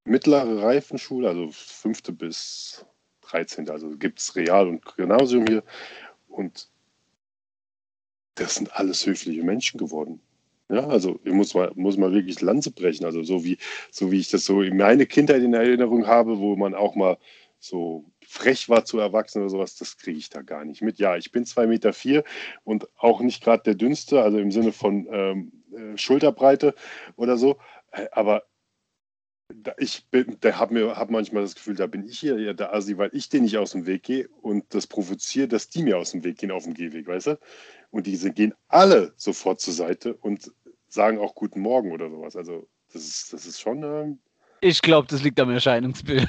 [0.05, 2.87] mittlere Reifenschule, also fünfte bis
[3.23, 3.69] 13.
[3.71, 5.63] Also gibt es Real- und Gymnasium hier.
[6.29, 6.71] Und
[8.35, 10.21] das sind alles höfliche Menschen geworden.
[10.71, 13.05] Ja, also ich muss mal, muss mal wirklich Lanze brechen.
[13.05, 13.59] Also so wie,
[13.91, 17.19] so wie ich das so in meine Kindheit in Erinnerung habe, wo man auch mal
[17.59, 20.99] so frech war zu Erwachsenen oder sowas, das kriege ich da gar nicht mit.
[20.99, 22.25] Ja, ich bin zwei Meter vier
[22.65, 26.75] und auch nicht gerade der dünnste, also im Sinne von ähm, äh, Schulterbreite
[27.17, 27.59] oder so.
[27.93, 28.45] Äh, aber
[29.79, 30.07] ich
[30.45, 33.43] habe hab manchmal das Gefühl, da bin ich hier ja der Asi, weil ich den
[33.43, 36.51] nicht aus dem Weg gehe und das provoziert, dass die mir aus dem Weg gehen
[36.51, 37.39] auf dem Gehweg, weißt du?
[37.93, 40.51] Und diese gehen alle sofort zur Seite und
[40.89, 42.35] sagen auch Guten Morgen oder sowas.
[42.35, 44.19] Also das ist, das ist schon, ähm,
[44.65, 46.23] ich glaube, das liegt am Erscheinungsbild.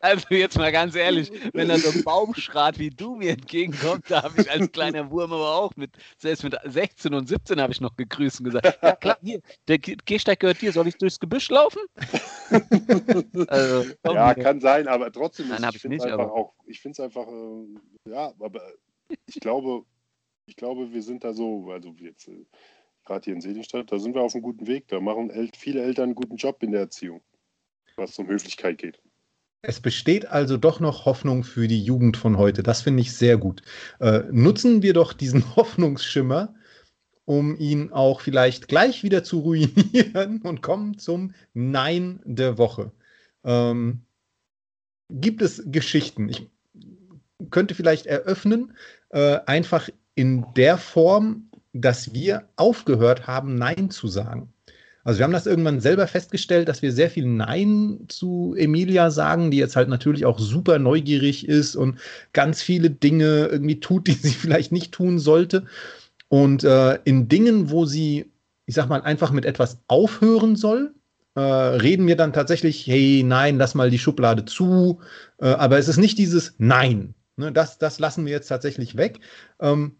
[0.00, 4.22] also jetzt mal ganz ehrlich, wenn da so ein Baumschrat wie du mir entgegenkommt, da
[4.22, 7.80] habe ich als kleiner Wurm aber auch mit, selbst mit 16 und 17 habe ich
[7.80, 11.50] noch gegrüßt und gesagt, ja klar, hier, der Gehsteig gehört dir, soll ich durchs Gebüsch
[11.50, 11.80] laufen?
[13.48, 17.00] also, ja, kann sein, aber trotzdem, Nein, ich finde es einfach auch, ich finde es
[17.00, 18.62] einfach, äh, ja, aber
[19.26, 19.84] ich glaube,
[20.46, 22.44] ich glaube, wir sind da so, also jetzt äh,
[23.04, 24.88] gerade hier in Seligenstadt, da sind wir auf einem guten Weg.
[24.88, 27.22] Da machen viele Eltern einen guten Job in der Erziehung,
[27.96, 29.00] was um Höflichkeit geht.
[29.66, 32.62] Es besteht also doch noch Hoffnung für die Jugend von heute.
[32.62, 33.62] Das finde ich sehr gut.
[33.98, 36.54] Äh, nutzen wir doch diesen Hoffnungsschimmer,
[37.24, 42.92] um ihn auch vielleicht gleich wieder zu ruinieren und kommen zum Nein der Woche.
[43.42, 44.04] Ähm,
[45.08, 46.28] gibt es Geschichten?
[46.28, 46.50] Ich
[47.50, 48.72] könnte vielleicht eröffnen,
[49.10, 54.52] äh, einfach in der Form, dass wir aufgehört haben, Nein zu sagen.
[55.04, 59.50] Also wir haben das irgendwann selber festgestellt, dass wir sehr viel Nein zu Emilia sagen,
[59.50, 61.98] die jetzt halt natürlich auch super neugierig ist und
[62.32, 65.66] ganz viele Dinge irgendwie tut, die sie vielleicht nicht tun sollte.
[66.28, 68.30] Und äh, in Dingen, wo sie,
[68.64, 70.94] ich sag mal, einfach mit etwas aufhören soll,
[71.34, 75.00] äh, reden wir dann tatsächlich, hey, nein, lass mal die Schublade zu.
[75.38, 77.14] Äh, aber es ist nicht dieses Nein.
[77.36, 79.20] Ne, das, das lassen wir jetzt tatsächlich weg.
[79.60, 79.96] Ähm,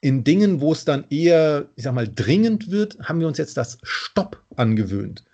[0.00, 3.56] in Dingen, wo es dann eher, ich sag mal, dringend wird, haben wir uns jetzt
[3.56, 5.24] das Stopp angewöhnt.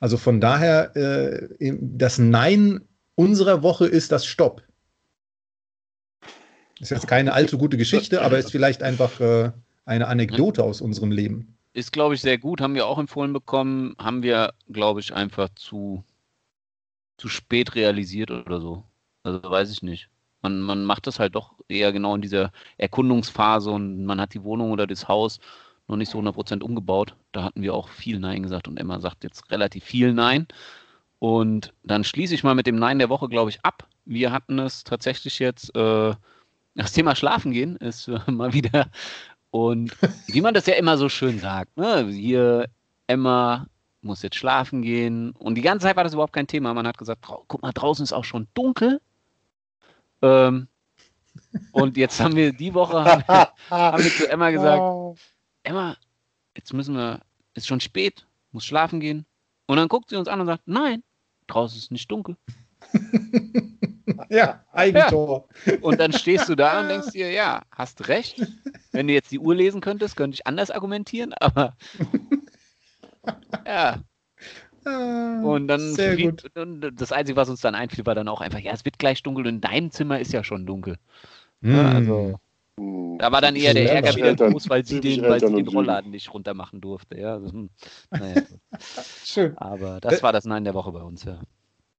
[0.00, 1.48] Also von daher, äh,
[1.80, 2.80] das Nein
[3.14, 4.62] unserer Woche ist das Stopp.
[6.80, 9.52] Ist jetzt keine allzu gute Geschichte, aber ist vielleicht einfach äh,
[9.84, 11.56] eine Anekdote aus unserem Leben.
[11.74, 12.60] Ist, glaube ich, sehr gut.
[12.60, 13.94] Haben wir auch empfohlen bekommen.
[13.98, 16.04] Haben wir, glaube ich, einfach zu,
[17.16, 18.84] zu spät realisiert oder so.
[19.22, 20.10] Also weiß ich nicht.
[20.42, 24.42] Man, man macht das halt doch eher genau in dieser Erkundungsphase und man hat die
[24.42, 25.38] Wohnung oder das Haus
[25.88, 27.14] noch nicht so 100% umgebaut.
[27.32, 30.46] Da hatten wir auch viel Nein gesagt und Emma sagt jetzt relativ viel Nein.
[31.18, 33.86] Und dann schließe ich mal mit dem Nein der Woche, glaube ich, ab.
[34.04, 36.14] Wir hatten es tatsächlich jetzt, äh,
[36.74, 38.90] das Thema Schlafen gehen ist äh, mal wieder.
[39.50, 39.94] Und
[40.26, 42.06] wie man das ja immer so schön sagt, ne?
[42.08, 42.68] hier
[43.06, 43.66] Emma
[44.00, 45.32] muss jetzt schlafen gehen.
[45.32, 46.74] Und die ganze Zeit war das überhaupt kein Thema.
[46.74, 49.00] Man hat gesagt, guck mal, draußen ist auch schon dunkel.
[50.22, 50.68] Ähm,
[51.72, 54.82] und jetzt haben wir die Woche haben wir, haben wir zu Emma gesagt,
[55.62, 55.96] Emma,
[56.56, 57.20] jetzt müssen wir,
[57.54, 59.26] ist schon spät, muss schlafen gehen.
[59.66, 61.02] Und dann guckt sie uns an und sagt, nein,
[61.46, 62.36] draußen ist nicht dunkel.
[64.28, 65.48] ja, Eigentor.
[65.66, 65.74] Ja.
[65.80, 68.46] Und dann stehst du da und denkst dir, ja, hast recht.
[68.90, 71.76] Wenn du jetzt die Uhr lesen könntest, könnte ich anders argumentieren, aber
[73.66, 74.02] ja.
[74.84, 78.58] Ah, und dann fliegt, und das Einzige, was uns dann einfiel, war dann auch einfach,
[78.58, 80.96] ja, es wird gleich dunkel und in deinem Zimmer ist ja schon dunkel.
[81.60, 82.40] Ja, also,
[82.78, 83.18] hm.
[83.18, 86.10] da war dann eher der Ärger wieder groß, weil sie den, weil sie den Rollladen
[86.10, 87.18] nicht runter machen durfte.
[87.18, 87.70] Ja, also, hm,
[88.10, 88.42] naja,
[89.24, 89.56] Schön.
[89.58, 91.40] Aber das war das Nein der Woche bei uns, ja.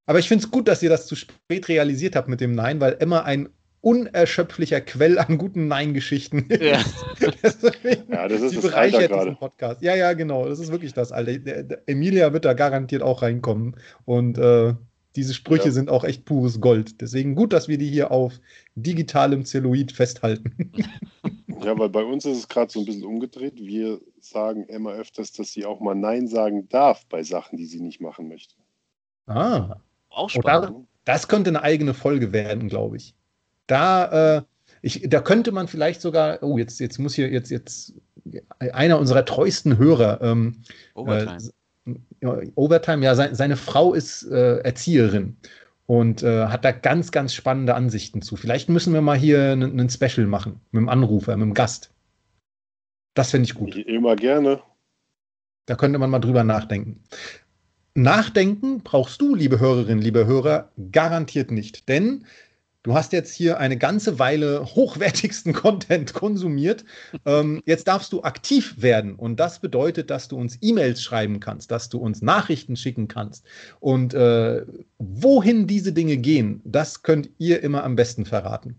[0.05, 2.81] Aber ich finde es gut, dass ihr das zu spät realisiert habt mit dem Nein,
[2.81, 3.49] weil Emma ein
[3.83, 6.47] unerschöpflicher Quell an guten Nein-Geschichten.
[6.63, 6.81] Ja.
[7.19, 9.33] ja, das ist das Alter gerade.
[9.33, 9.81] Podcast.
[9.81, 10.47] Ja, ja, genau.
[10.47, 11.37] Das ist wirklich das Alter.
[11.37, 13.75] Der, der Emilia wird da garantiert auch reinkommen.
[14.05, 14.73] Und äh,
[15.15, 15.71] diese Sprüche ja.
[15.71, 17.01] sind auch echt pures Gold.
[17.01, 18.39] Deswegen gut, dass wir die hier auf
[18.75, 20.71] digitalem Zelluloid festhalten.
[21.61, 23.55] Ja, weil bei uns ist es gerade so ein bisschen umgedreht.
[23.57, 27.81] Wir sagen Emma öfters, dass sie auch mal Nein sagen darf bei Sachen, die sie
[27.81, 28.55] nicht machen möchte.
[29.27, 29.77] Ah.
[30.09, 30.71] Auch spannend.
[30.71, 33.13] Oder, das könnte eine eigene Folge werden, glaube ich.
[33.67, 34.41] Da, äh,
[34.81, 37.93] ich, da könnte man vielleicht sogar, oh, jetzt, jetzt muss hier jetzt, jetzt
[38.59, 41.51] einer unserer treuesten Hörer, ähm, Overtime.
[42.21, 45.37] Äh, Overtime, ja, se seine Frau ist äh, Erzieherin
[45.85, 48.35] und äh, hat da ganz, ganz spannende Ansichten zu.
[48.35, 51.91] Vielleicht müssen wir mal hier einen Special machen mit dem Anrufer, mit dem Gast.
[53.15, 53.75] Das finde ich gut.
[53.75, 54.61] Immer gerne.
[55.65, 57.03] Da könnte man mal drüber nachdenken.
[57.95, 61.87] Nachdenken brauchst du, liebe Hörerinnen, liebe Hörer, garantiert nicht.
[61.89, 62.25] Denn
[62.83, 66.85] du hast jetzt hier eine ganze Weile hochwertigsten Content konsumiert.
[67.25, 69.15] Ähm, jetzt darfst du aktiv werden.
[69.15, 73.45] Und das bedeutet, dass du uns E-Mails schreiben kannst, dass du uns Nachrichten schicken kannst.
[73.79, 74.65] Und äh,
[74.99, 78.77] wohin diese Dinge gehen, das könnt ihr immer am besten verraten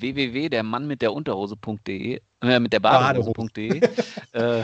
[0.00, 3.80] www der Mann mit der Unterhose.de äh, mit der Badehose.de
[4.32, 4.62] äh,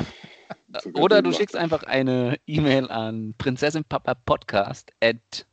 [0.95, 5.47] oder du schickst einfach eine E-Mail an prinzessinpapapodcast at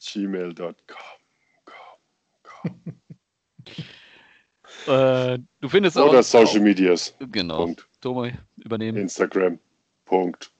[0.00, 1.23] gmail.com.
[4.86, 6.10] äh, du findest Oder auch.
[6.10, 7.14] Oder Social Medias.
[7.30, 7.64] Genau.
[7.64, 7.88] Punkt.
[8.00, 8.98] Tomo, übernehmen.
[8.98, 9.58] Instagram.
[10.04, 10.50] Punkt.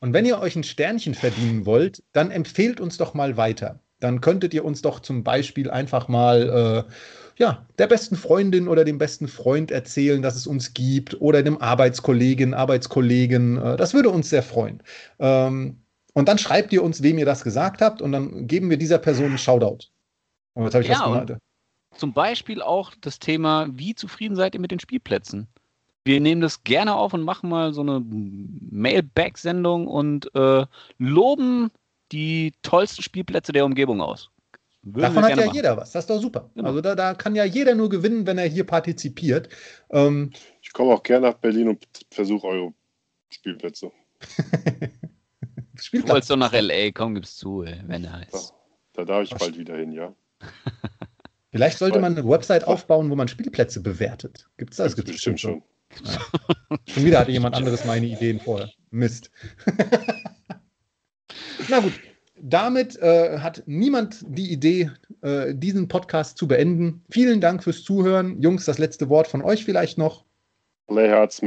[0.00, 3.80] Und wenn ihr euch ein Sternchen verdienen wollt, dann empfehlt uns doch mal weiter.
[4.00, 6.92] Dann könntet ihr uns doch zum Beispiel einfach mal äh,
[7.38, 11.60] ja, der besten Freundin oder dem besten Freund erzählen, dass es uns gibt oder dem
[11.60, 13.58] Arbeitskollegin, Arbeitskollegen.
[13.58, 14.82] Äh, das würde uns sehr freuen.
[15.18, 15.82] Ähm,
[16.14, 18.98] und dann schreibt ihr uns, wem ihr das gesagt habt und dann geben wir dieser
[18.98, 19.86] Person einen Shoutout.
[20.58, 21.40] Und jetzt habe ich ja, was gemacht.
[21.94, 25.46] Zum Beispiel auch das Thema, wie zufrieden seid ihr mit den Spielplätzen?
[26.04, 30.66] Wir nehmen das gerne auf und machen mal so eine Mailback-Sendung und äh,
[30.98, 31.70] loben
[32.10, 34.30] die tollsten Spielplätze der Umgebung aus.
[34.82, 35.54] Würden Davon hat ja machen.
[35.54, 35.92] jeder was.
[35.92, 36.50] Das ist doch super.
[36.56, 36.68] Genau.
[36.68, 39.48] Also da, da kann ja jeder nur gewinnen, wenn er hier partizipiert.
[39.90, 42.74] Ähm, ich komme auch gerne nach Berlin und versuche eure
[43.30, 43.92] Spielplätze.
[44.20, 44.88] Spielplatz.
[45.92, 48.52] Du wolltest doch nach L.A., komm, gib's zu, ey, wenn er heißt.
[48.94, 50.12] Da, da darf ich bald wieder hin, ja.
[51.50, 54.46] Vielleicht sollte man eine Website aufbauen, wo man Spielplätze bewertet.
[54.58, 54.94] Gibt es das?
[54.94, 55.62] Gibt bestimmt schon.
[56.04, 56.18] Ja.
[56.86, 58.70] Schon wieder hatte jemand anderes meine Ideen vorher.
[58.90, 59.30] Mist.
[61.68, 61.92] Na gut,
[62.36, 64.90] damit äh, hat niemand die Idee,
[65.22, 67.02] äh, diesen Podcast zu beenden.
[67.10, 68.40] Vielen Dank fürs Zuhören.
[68.40, 70.24] Jungs, das letzte Wort von euch vielleicht noch.
[70.86, 71.38] Play hard,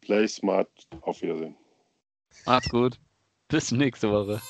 [0.00, 0.68] play smart.
[1.02, 1.56] Auf Wiedersehen.
[2.44, 2.98] Macht's gut.
[3.48, 4.40] Bis nächste Woche.